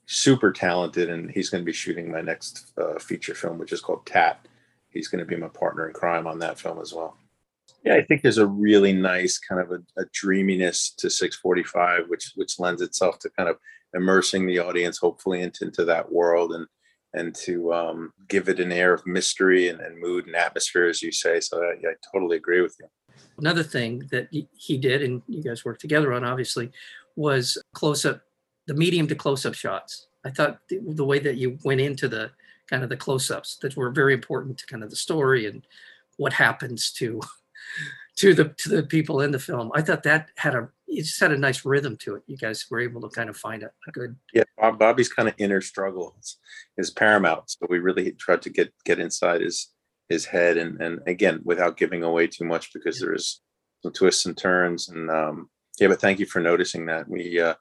super 0.06 0.52
talented, 0.52 1.10
and 1.10 1.30
he's 1.30 1.50
going 1.50 1.62
to 1.62 1.66
be 1.66 1.72
shooting 1.72 2.10
my 2.10 2.20
next 2.20 2.72
uh, 2.78 2.98
feature 2.98 3.34
film, 3.34 3.58
which 3.58 3.72
is 3.72 3.80
called 3.80 4.06
Tat. 4.06 4.46
He's 4.90 5.08
going 5.08 5.24
to 5.24 5.28
be 5.28 5.36
my 5.36 5.48
partner 5.48 5.86
in 5.86 5.94
crime 5.94 6.26
on 6.26 6.38
that 6.40 6.58
film 6.58 6.80
as 6.80 6.92
well. 6.92 7.16
Yeah, 7.84 7.94
I 7.94 8.02
think 8.02 8.22
there's 8.22 8.38
a 8.38 8.46
really 8.46 8.92
nice 8.92 9.38
kind 9.38 9.60
of 9.60 9.70
a, 9.70 10.00
a, 10.00 10.04
dreaminess 10.12 10.90
to 10.98 11.08
645, 11.08 12.08
which 12.08 12.32
which 12.34 12.58
lends 12.58 12.82
itself 12.82 13.18
to 13.20 13.30
kind 13.30 13.48
of 13.48 13.58
immersing 13.94 14.46
the 14.46 14.58
audience, 14.58 14.98
hopefully, 14.98 15.42
into, 15.42 15.64
into 15.64 15.84
that 15.84 16.10
world 16.10 16.52
and 16.52 16.66
and 17.14 17.34
to 17.34 17.72
um, 17.72 18.12
give 18.28 18.48
it 18.48 18.60
an 18.60 18.72
air 18.72 18.92
of 18.92 19.06
mystery 19.06 19.68
and, 19.68 19.80
and, 19.80 19.98
mood 19.98 20.26
and 20.26 20.36
atmosphere, 20.36 20.86
as 20.86 21.02
you 21.02 21.10
say. 21.10 21.40
So 21.40 21.62
I, 21.62 21.72
I 21.72 21.94
totally 22.12 22.36
agree 22.36 22.60
with 22.60 22.76
you. 22.78 22.86
Another 23.38 23.62
thing 23.62 24.08
that 24.10 24.28
he 24.56 24.78
did, 24.78 25.02
and 25.02 25.22
you 25.26 25.42
guys 25.42 25.64
worked 25.64 25.80
together 25.80 26.12
on, 26.12 26.24
obviously, 26.24 26.70
was 27.16 27.58
close 27.74 28.04
up, 28.04 28.22
the 28.66 28.74
medium 28.74 29.06
to 29.08 29.14
close 29.14 29.44
up 29.44 29.54
shots. 29.54 30.08
I 30.24 30.30
thought 30.30 30.60
the, 30.68 30.80
the 30.82 31.04
way 31.04 31.18
that 31.20 31.36
you 31.36 31.58
went 31.64 31.80
into 31.80 32.08
the 32.08 32.30
kind 32.68 32.82
of 32.82 32.88
the 32.88 32.96
close 32.96 33.30
ups 33.30 33.56
that 33.62 33.76
were 33.76 33.90
very 33.90 34.12
important 34.12 34.58
to 34.58 34.66
kind 34.66 34.82
of 34.82 34.90
the 34.90 34.96
story 34.96 35.46
and 35.46 35.66
what 36.16 36.32
happens 36.32 36.90
to 36.92 37.20
to 38.16 38.34
the 38.34 38.48
to 38.58 38.68
the 38.68 38.82
people 38.82 39.20
in 39.20 39.30
the 39.30 39.38
film. 39.38 39.70
I 39.74 39.82
thought 39.82 40.02
that 40.04 40.30
had 40.36 40.54
a 40.54 40.68
it 40.88 41.02
just 41.02 41.20
had 41.20 41.32
a 41.32 41.38
nice 41.38 41.64
rhythm 41.64 41.96
to 41.98 42.16
it. 42.16 42.22
You 42.26 42.36
guys 42.36 42.66
were 42.70 42.80
able 42.80 43.00
to 43.02 43.08
kind 43.08 43.28
of 43.28 43.36
find 43.36 43.62
a, 43.62 43.70
a 43.86 43.92
good. 43.92 44.16
Yeah, 44.32 44.44
Bob, 44.56 44.78
Bobby's 44.78 45.12
kind 45.12 45.28
of 45.28 45.34
inner 45.38 45.60
struggles 45.60 46.38
is 46.78 46.90
paramount. 46.90 47.50
So 47.50 47.66
we 47.68 47.80
really 47.80 48.12
tried 48.12 48.42
to 48.42 48.50
get 48.50 48.72
get 48.84 48.98
inside 48.98 49.40
his 49.40 49.68
his 50.08 50.24
head 50.24 50.56
and 50.56 50.80
and 50.80 51.00
again 51.06 51.40
without 51.44 51.76
giving 51.76 52.02
away 52.02 52.26
too 52.26 52.44
much 52.44 52.72
because 52.72 53.00
there 53.00 53.14
is 53.14 53.40
some 53.82 53.92
twists 53.92 54.26
and 54.26 54.36
turns 54.36 54.88
and 54.88 55.10
um 55.10 55.48
yeah 55.78 55.88
but 55.88 56.00
thank 56.00 56.18
you 56.18 56.26
for 56.26 56.40
noticing 56.40 56.86
that. 56.86 57.08
We 57.08 57.40
uh 57.40 57.54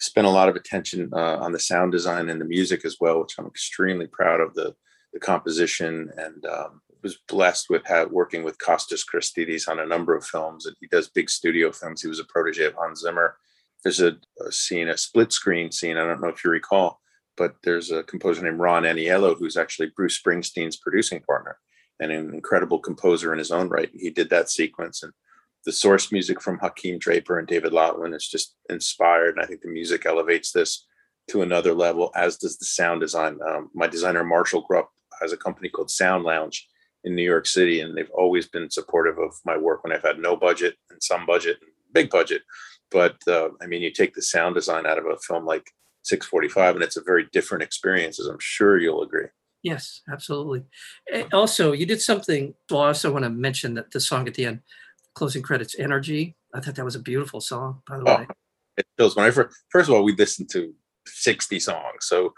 spent 0.00 0.26
a 0.26 0.30
lot 0.30 0.48
of 0.48 0.56
attention 0.56 1.10
uh, 1.12 1.38
on 1.38 1.52
the 1.52 1.58
sound 1.58 1.92
design 1.92 2.28
and 2.28 2.40
the 2.40 2.44
music 2.44 2.84
as 2.84 2.96
well 3.00 3.20
which 3.20 3.34
i'm 3.38 3.46
extremely 3.46 4.06
proud 4.06 4.40
of 4.40 4.54
the 4.54 4.74
the 5.12 5.20
composition 5.20 6.10
and 6.16 6.46
um 6.46 6.80
was 7.02 7.18
blessed 7.28 7.70
with 7.70 7.82
working 8.10 8.42
with 8.42 8.58
Kostas 8.58 9.04
Christidis 9.06 9.68
on 9.68 9.78
a 9.78 9.86
number 9.86 10.16
of 10.16 10.26
films 10.26 10.66
and 10.66 10.74
he 10.80 10.88
does 10.88 11.08
big 11.08 11.30
studio 11.30 11.70
films. 11.70 12.02
He 12.02 12.08
was 12.08 12.18
a 12.18 12.24
protege 12.24 12.64
of 12.64 12.74
Hans 12.74 13.02
Zimmer. 13.02 13.36
There's 13.84 14.00
a, 14.00 14.16
a 14.44 14.50
scene 14.50 14.88
a 14.88 14.96
split 14.96 15.32
screen 15.32 15.70
scene 15.70 15.96
i 15.96 16.04
don't 16.04 16.20
know 16.20 16.28
if 16.28 16.42
you 16.44 16.50
recall 16.50 17.00
but 17.36 17.54
there's 17.62 17.92
a 17.92 18.02
composer 18.02 18.42
named 18.42 18.58
Ron 18.58 18.82
Aniello 18.82 19.38
who's 19.38 19.56
actually 19.56 19.92
Bruce 19.96 20.20
Springsteen's 20.20 20.76
producing 20.76 21.20
partner 21.20 21.56
and 22.00 22.12
an 22.12 22.34
incredible 22.34 22.78
composer 22.78 23.32
in 23.32 23.38
his 23.38 23.50
own 23.50 23.68
right. 23.68 23.90
He 23.92 24.10
did 24.10 24.30
that 24.30 24.50
sequence 24.50 25.02
and 25.02 25.12
the 25.64 25.72
source 25.72 26.12
music 26.12 26.40
from 26.40 26.58
Hakeem 26.58 26.98
Draper 26.98 27.38
and 27.38 27.46
David 27.46 27.72
Lotwin 27.72 28.14
is 28.14 28.26
just 28.26 28.54
inspired. 28.70 29.36
And 29.36 29.44
I 29.44 29.46
think 29.46 29.60
the 29.60 29.68
music 29.68 30.06
elevates 30.06 30.52
this 30.52 30.86
to 31.30 31.42
another 31.42 31.74
level, 31.74 32.10
as 32.14 32.36
does 32.38 32.58
the 32.58 32.64
sound 32.64 33.00
design. 33.00 33.38
Um, 33.46 33.70
my 33.74 33.86
designer, 33.86 34.24
Marshall 34.24 34.66
Grupp, 34.66 34.86
has 35.20 35.32
a 35.32 35.36
company 35.36 35.68
called 35.68 35.90
Sound 35.90 36.24
Lounge 36.24 36.66
in 37.04 37.14
New 37.14 37.22
York 37.22 37.46
City, 37.46 37.80
and 37.80 37.96
they've 37.96 38.10
always 38.10 38.48
been 38.48 38.70
supportive 38.70 39.18
of 39.18 39.34
my 39.44 39.56
work 39.56 39.84
when 39.84 39.92
I've 39.92 40.02
had 40.02 40.18
no 40.18 40.36
budget 40.36 40.76
and 40.90 41.02
some 41.02 41.26
budget 41.26 41.58
and 41.60 41.70
big 41.92 42.08
budget. 42.08 42.42
But 42.90 43.16
uh, 43.26 43.50
I 43.60 43.66
mean, 43.66 43.82
you 43.82 43.92
take 43.92 44.14
the 44.14 44.22
sound 44.22 44.54
design 44.54 44.86
out 44.86 44.98
of 44.98 45.04
a 45.04 45.18
film 45.18 45.44
like 45.44 45.70
645, 46.04 46.76
and 46.76 46.84
it's 46.84 46.96
a 46.96 47.02
very 47.02 47.26
different 47.32 47.62
experience, 47.62 48.18
as 48.18 48.26
I'm 48.26 48.40
sure 48.40 48.78
you'll 48.78 49.02
agree. 49.02 49.26
Yes, 49.62 50.02
absolutely. 50.10 50.64
And 51.12 51.32
also, 51.34 51.72
you 51.72 51.86
did 51.86 52.00
something. 52.00 52.54
Well, 52.70 52.82
I 52.82 52.88
also 52.88 53.12
want 53.12 53.24
to 53.24 53.30
mention 53.30 53.74
that 53.74 53.90
the 53.90 54.00
song 54.00 54.28
at 54.28 54.34
the 54.34 54.46
end, 54.46 54.60
closing 55.14 55.42
credits, 55.42 55.74
"Energy." 55.78 56.36
I 56.54 56.60
thought 56.60 56.76
that 56.76 56.84
was 56.84 56.94
a 56.94 57.00
beautiful 57.00 57.40
song. 57.40 57.82
By 57.86 57.98
the 57.98 58.04
Oh, 58.06 58.16
way, 58.18 58.26
it 58.76 58.86
feels 58.96 59.16
when 59.16 59.26
I 59.26 59.30
first, 59.30 59.56
first 59.70 59.88
of 59.88 59.94
all, 59.94 60.04
we 60.04 60.14
listened 60.14 60.48
to 60.50 60.72
60 61.06 61.58
songs, 61.58 62.06
so 62.06 62.32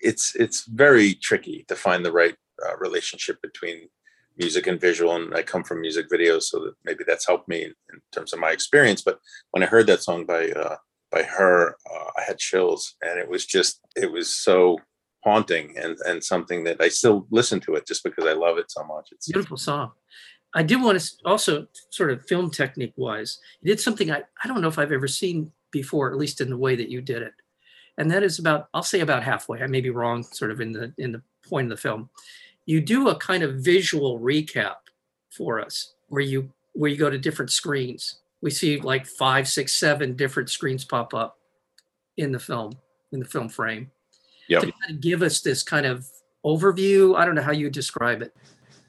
it's 0.00 0.34
it's 0.36 0.64
very 0.66 1.14
tricky 1.14 1.64
to 1.68 1.74
find 1.76 2.04
the 2.04 2.12
right 2.12 2.36
uh, 2.64 2.76
relationship 2.78 3.40
between 3.42 3.88
music 4.36 4.66
and 4.66 4.80
visual. 4.80 5.14
And 5.16 5.34
I 5.34 5.42
come 5.42 5.64
from 5.64 5.80
music 5.80 6.08
videos, 6.08 6.42
so 6.44 6.60
that 6.60 6.74
maybe 6.84 7.04
that's 7.06 7.26
helped 7.26 7.48
me 7.48 7.64
in, 7.64 7.74
in 7.92 8.00
terms 8.12 8.32
of 8.32 8.38
my 8.38 8.50
experience. 8.50 9.02
But 9.02 9.18
when 9.50 9.62
I 9.62 9.66
heard 9.66 9.86
that 9.88 10.02
song 10.02 10.24
by 10.24 10.50
uh, 10.50 10.76
by 11.10 11.22
her, 11.24 11.76
uh, 11.92 12.10
I 12.16 12.22
had 12.26 12.38
chills, 12.38 12.94
and 13.02 13.18
it 13.18 13.28
was 13.28 13.44
just 13.44 13.80
it 13.96 14.12
was 14.12 14.28
so 14.30 14.78
haunting 15.24 15.76
and 15.78 15.96
and 16.06 16.22
something 16.22 16.64
that 16.64 16.80
I 16.80 16.88
still 16.88 17.26
listen 17.30 17.58
to 17.60 17.74
it 17.74 17.86
just 17.86 18.04
because 18.04 18.26
I 18.26 18.34
love 18.34 18.58
it 18.58 18.70
so 18.70 18.84
much. 18.84 19.08
It's 19.10 19.26
beautiful 19.26 19.56
song. 19.56 19.92
I 20.54 20.62
did 20.62 20.80
want 20.80 21.00
to 21.00 21.12
also 21.24 21.66
sort 21.90 22.12
of 22.12 22.26
film 22.26 22.50
technique 22.50 22.94
wise, 22.96 23.40
you 23.60 23.72
did 23.72 23.80
something 23.80 24.10
I, 24.10 24.22
I 24.42 24.48
don't 24.48 24.60
know 24.60 24.68
if 24.68 24.78
I've 24.78 24.92
ever 24.92 25.08
seen 25.08 25.50
before, 25.72 26.10
at 26.10 26.16
least 26.16 26.40
in 26.40 26.48
the 26.48 26.56
way 26.56 26.76
that 26.76 26.88
you 26.88 27.00
did 27.00 27.22
it. 27.22 27.32
And 27.98 28.10
that 28.10 28.22
is 28.22 28.38
about, 28.38 28.68
I'll 28.72 28.82
say 28.82 29.00
about 29.00 29.24
halfway. 29.24 29.62
I 29.62 29.66
may 29.66 29.80
be 29.80 29.90
wrong 29.90 30.22
sort 30.22 30.50
of 30.50 30.60
in 30.60 30.72
the 30.72 30.92
in 30.98 31.12
the 31.12 31.22
point 31.48 31.70
of 31.70 31.76
the 31.76 31.82
film. 31.82 32.08
You 32.66 32.80
do 32.80 33.08
a 33.08 33.16
kind 33.16 33.42
of 33.42 33.56
visual 33.56 34.18
recap 34.20 34.76
for 35.30 35.60
us 35.60 35.94
where 36.08 36.22
you 36.22 36.52
where 36.72 36.90
you 36.90 36.96
go 36.96 37.10
to 37.10 37.18
different 37.18 37.50
screens. 37.50 38.20
We 38.40 38.50
see 38.50 38.80
like 38.80 39.06
five, 39.06 39.48
six, 39.48 39.72
seven 39.74 40.16
different 40.16 40.50
screens 40.50 40.84
pop 40.84 41.14
up 41.14 41.38
in 42.16 42.32
the 42.32 42.38
film, 42.38 42.72
in 43.12 43.20
the 43.20 43.26
film 43.26 43.48
frame. 43.48 43.90
Yep. 44.48 44.62
To 44.62 44.72
kind 44.72 44.90
of 44.90 45.00
give 45.00 45.22
us 45.22 45.40
this 45.40 45.62
kind 45.62 45.86
of 45.86 46.06
overview. 46.44 47.16
I 47.16 47.24
don't 47.24 47.34
know 47.34 47.42
how 47.42 47.52
you 47.52 47.70
describe 47.70 48.22
it. 48.22 48.32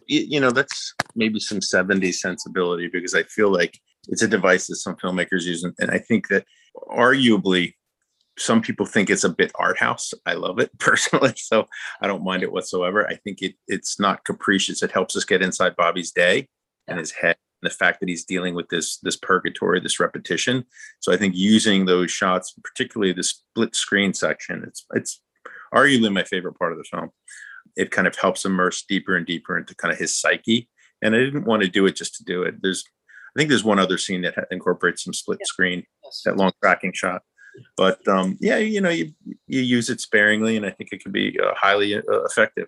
you 0.07 0.39
know 0.39 0.51
that's 0.51 0.93
maybe 1.15 1.39
some 1.39 1.59
70s 1.59 2.15
sensibility 2.15 2.87
because 2.87 3.15
i 3.15 3.24
feel 3.24 3.51
like 3.51 3.79
it's 4.07 4.22
a 4.22 4.27
device 4.27 4.68
that 4.68 4.75
some 4.75 4.96
filmmakers 4.96 5.44
use 5.44 5.63
and, 5.63 5.91
i 5.91 5.98
think 5.98 6.27
that 6.27 6.46
arguably 6.89 7.74
some 8.37 8.61
people 8.61 8.85
think 8.85 9.09
it's 9.09 9.24
a 9.24 9.29
bit 9.29 9.51
art 9.55 9.79
house 9.79 10.13
i 10.25 10.33
love 10.33 10.59
it 10.59 10.70
personally 10.79 11.33
so 11.35 11.65
i 12.01 12.07
don't 12.07 12.24
mind 12.24 12.44
it 12.44 12.51
whatsoever 12.51 13.07
i 13.07 13.15
think 13.15 13.41
it 13.41 13.55
it's 13.68 14.00
not 14.00 14.24
capricious 14.25 14.83
it 14.83 14.91
helps 14.91 15.15
us 15.15 15.25
get 15.25 15.41
inside 15.41 15.75
bobby's 15.75 16.11
day 16.11 16.48
and 16.87 17.00
his 17.00 17.11
head 17.11 17.35
and 17.61 17.72
the 17.72 17.75
fact 17.75 18.00
that 18.00 18.09
he's 18.09 18.25
dealing 18.25 18.53
with 18.53 18.70
this 18.70 18.98
this 18.98 19.15
purgatory 19.18 19.79
this 19.79 20.00
repetition 20.00 20.63
so 21.00 21.11
i 21.11 21.18
think 21.18 21.33
using 21.35 21.85
those 21.85 22.11
shots 22.11 22.53
particularly 22.63 23.13
the 23.13 23.24
split 23.24 23.75
screen 23.75 24.13
section 24.13 24.63
it's 24.68 24.85
it's 24.94 25.22
arguably 25.75 26.11
my 26.14 26.24
favorite 26.24 26.57
part 26.57 26.72
of 26.72 26.77
the 26.77 26.83
film 26.85 27.09
it 27.75 27.92
kind 27.92 28.07
of 28.07 28.16
helps 28.16 28.46
immerse 28.46 28.83
deeper 28.88 29.18
and 29.18 29.25
deeper 29.25 29.57
into 29.57 29.75
kind 29.75 29.92
of 29.92 29.98
his 30.00 30.16
psyche. 30.18 30.70
And 31.01 31.14
I 31.14 31.18
didn't 31.20 31.44
want 31.44 31.61
to 31.64 31.68
do 31.68 31.85
it 31.88 31.96
just 31.98 32.16
to 32.16 32.24
do 32.24 32.44
it. 32.44 32.55
There's, 32.61 32.85
I 33.35 33.40
think 33.40 33.50
there's 33.50 33.66
one 33.66 33.79
other 33.79 33.98
scene 33.98 34.22
that 34.22 34.35
ha- 34.35 34.44
incorporates 34.50 35.03
some 35.03 35.14
split 35.14 35.40
Yeah. 35.42 35.46
screen, 35.48 35.83
Yes. 36.03 36.22
that 36.24 36.38
long 36.38 36.53
tracking 36.64 36.94
shot. 36.94 37.24
But 37.75 38.07
um, 38.07 38.38
yeah, 38.40 38.57
you 38.59 38.79
know, 38.79 38.90
you 38.92 39.14
you 39.48 39.59
use 39.61 39.90
it 39.90 40.00
sparingly, 40.00 40.55
and 40.55 40.66
I 40.66 40.70
think 40.72 40.92
it 40.94 41.01
can 41.01 41.11
be 41.11 41.38
uh, 41.38 41.53
highly 41.55 41.96
uh, 41.98 42.01
effective. 42.24 42.68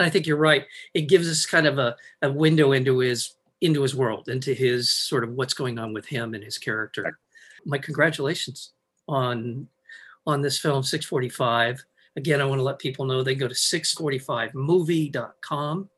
I 0.00 0.08
think 0.10 0.26
you're 0.26 0.36
right. 0.36 0.66
It 0.94 1.02
gives 1.02 1.28
us 1.30 1.46
kind 1.46 1.66
of 1.68 1.78
a, 1.78 1.94
a 2.22 2.32
window 2.32 2.72
into 2.72 2.98
his 2.98 3.34
into 3.60 3.82
his 3.82 3.94
world, 3.94 4.28
into 4.28 4.54
his 4.54 4.90
sort 4.92 5.22
of 5.22 5.30
what's 5.34 5.54
going 5.54 5.78
on 5.78 5.92
with 5.92 6.06
him 6.06 6.34
and 6.34 6.42
his 6.42 6.58
character. 6.58 7.16
My 7.64 7.78
congratulations 7.78 8.72
on 9.08 9.68
on 10.26 10.40
this 10.42 10.58
film 10.58 10.82
645. 10.82 11.84
Again, 12.16 12.40
I 12.40 12.44
want 12.44 12.58
to 12.58 12.64
let 12.64 12.78
people 12.78 13.04
know 13.04 13.22
they 13.22 13.34
go 13.34 13.48
to 13.48 13.54
645movie.com 13.54 15.90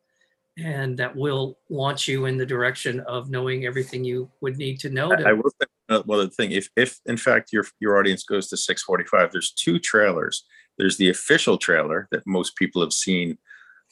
and 0.57 0.97
that 0.99 1.17
will 1.17 1.59
launch 1.69 2.07
you 2.07 2.27
in 2.27 2.37
the 2.37 2.47
direction 2.47 3.01
of 3.01 3.29
knowing 3.29 3.67
everything 3.67 4.05
you 4.05 4.31
would 4.41 4.57
need 4.57 4.79
to 4.81 4.91
know. 4.91 5.13
I, 5.13 5.17
To, 5.17 5.29
I 5.29 5.33
will 5.33 5.51
say 5.51 5.67
well 6.07 6.21
the 6.21 6.29
thing 6.29 6.53
if 6.53 6.69
if 6.77 7.01
in 7.07 7.17
fact 7.17 7.53
your 7.53 7.67
your 7.81 7.99
audience 7.99 8.25
goes 8.25 8.49
to 8.49 8.57
645, 8.57 9.33
there's 9.33 9.53
two 9.53 9.79
trailers. 9.79 10.45
There's 10.79 10.97
the 10.97 11.11
official 11.11 11.59
trailer 11.59 12.09
that 12.11 12.27
most 12.27 12.57
people 12.57 12.83
have 12.83 12.93
seen 12.93 13.39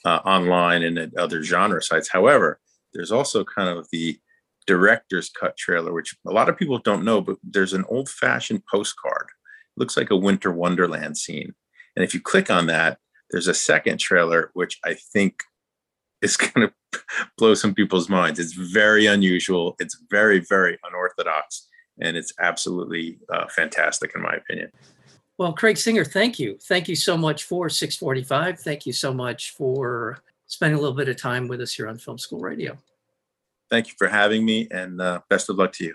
uh, 0.04 0.20
online 0.24 0.82
and 0.82 0.98
at 0.98 1.16
other 1.16 1.42
genre 1.42 1.82
sites. 1.82 2.08
However, 2.08 2.60
there's 2.94 3.12
also 3.12 3.44
kind 3.44 3.68
of 3.68 3.88
the 3.92 4.18
director's 4.66 5.30
cut 5.30 5.56
trailer, 5.56 5.92
which 5.92 6.16
a 6.26 6.30
lot 6.30 6.48
of 6.48 6.56
people 6.56 6.78
don't 6.78 7.04
know, 7.04 7.20
but 7.20 7.36
there's 7.42 7.72
an 7.72 7.84
old 7.88 8.08
fashioned 8.08 8.64
postcard. 8.66 9.26
It 9.28 9.80
looks 9.80 9.96
like 9.96 10.10
a 10.10 10.16
winter 10.16 10.52
wonderland 10.52 11.18
scene. 11.18 11.54
And 11.96 12.04
if 12.04 12.14
you 12.14 12.20
click 12.20 12.50
on 12.50 12.66
that, 12.66 12.98
there's 13.30 13.48
a 13.48 13.54
second 13.54 13.98
trailer, 13.98 14.50
which 14.54 14.78
I 14.84 14.94
think 14.94 15.42
is 16.20 16.36
going 16.38 16.68
to 16.68 17.00
blow 17.36 17.54
some 17.54 17.74
people's 17.74 18.08
minds. 18.08 18.38
It's 18.38 18.52
very 18.52 19.06
unusual. 19.06 19.76
It's 19.78 19.98
very, 20.10 20.40
very 20.40 20.78
unorthodox. 20.88 21.68
And 22.00 22.16
it's 22.16 22.32
absolutely 22.40 23.18
uh, 23.32 23.48
fantastic, 23.48 24.12
in 24.14 24.22
my 24.22 24.34
opinion. 24.34 24.70
well, 25.38 25.52
Craig 25.52 25.76
Singer, 25.76 26.04
thank 26.04 26.38
you. 26.38 26.58
Thank 26.62 26.88
you 26.88 26.96
so 26.96 27.16
much 27.16 27.44
for 27.44 27.68
645. 27.68 28.60
Thank 28.60 28.86
you 28.86 28.92
so 28.92 29.12
much 29.12 29.50
for 29.50 30.18
spending 30.46 30.78
a 30.78 30.80
little 30.80 30.96
bit 30.96 31.08
of 31.08 31.16
time 31.16 31.48
with 31.48 31.60
us 31.60 31.72
here 31.72 31.88
on 31.88 31.98
Film 31.98 32.18
School 32.18 32.40
Radio. 32.40 32.78
Thank 33.70 33.88
you 33.88 33.94
for 33.96 34.08
having 34.08 34.44
me, 34.44 34.68
and 34.70 35.00
uh, 35.00 35.20
best 35.30 35.48
of 35.48 35.56
luck 35.56 35.72
to 35.74 35.84
you. 35.84 35.94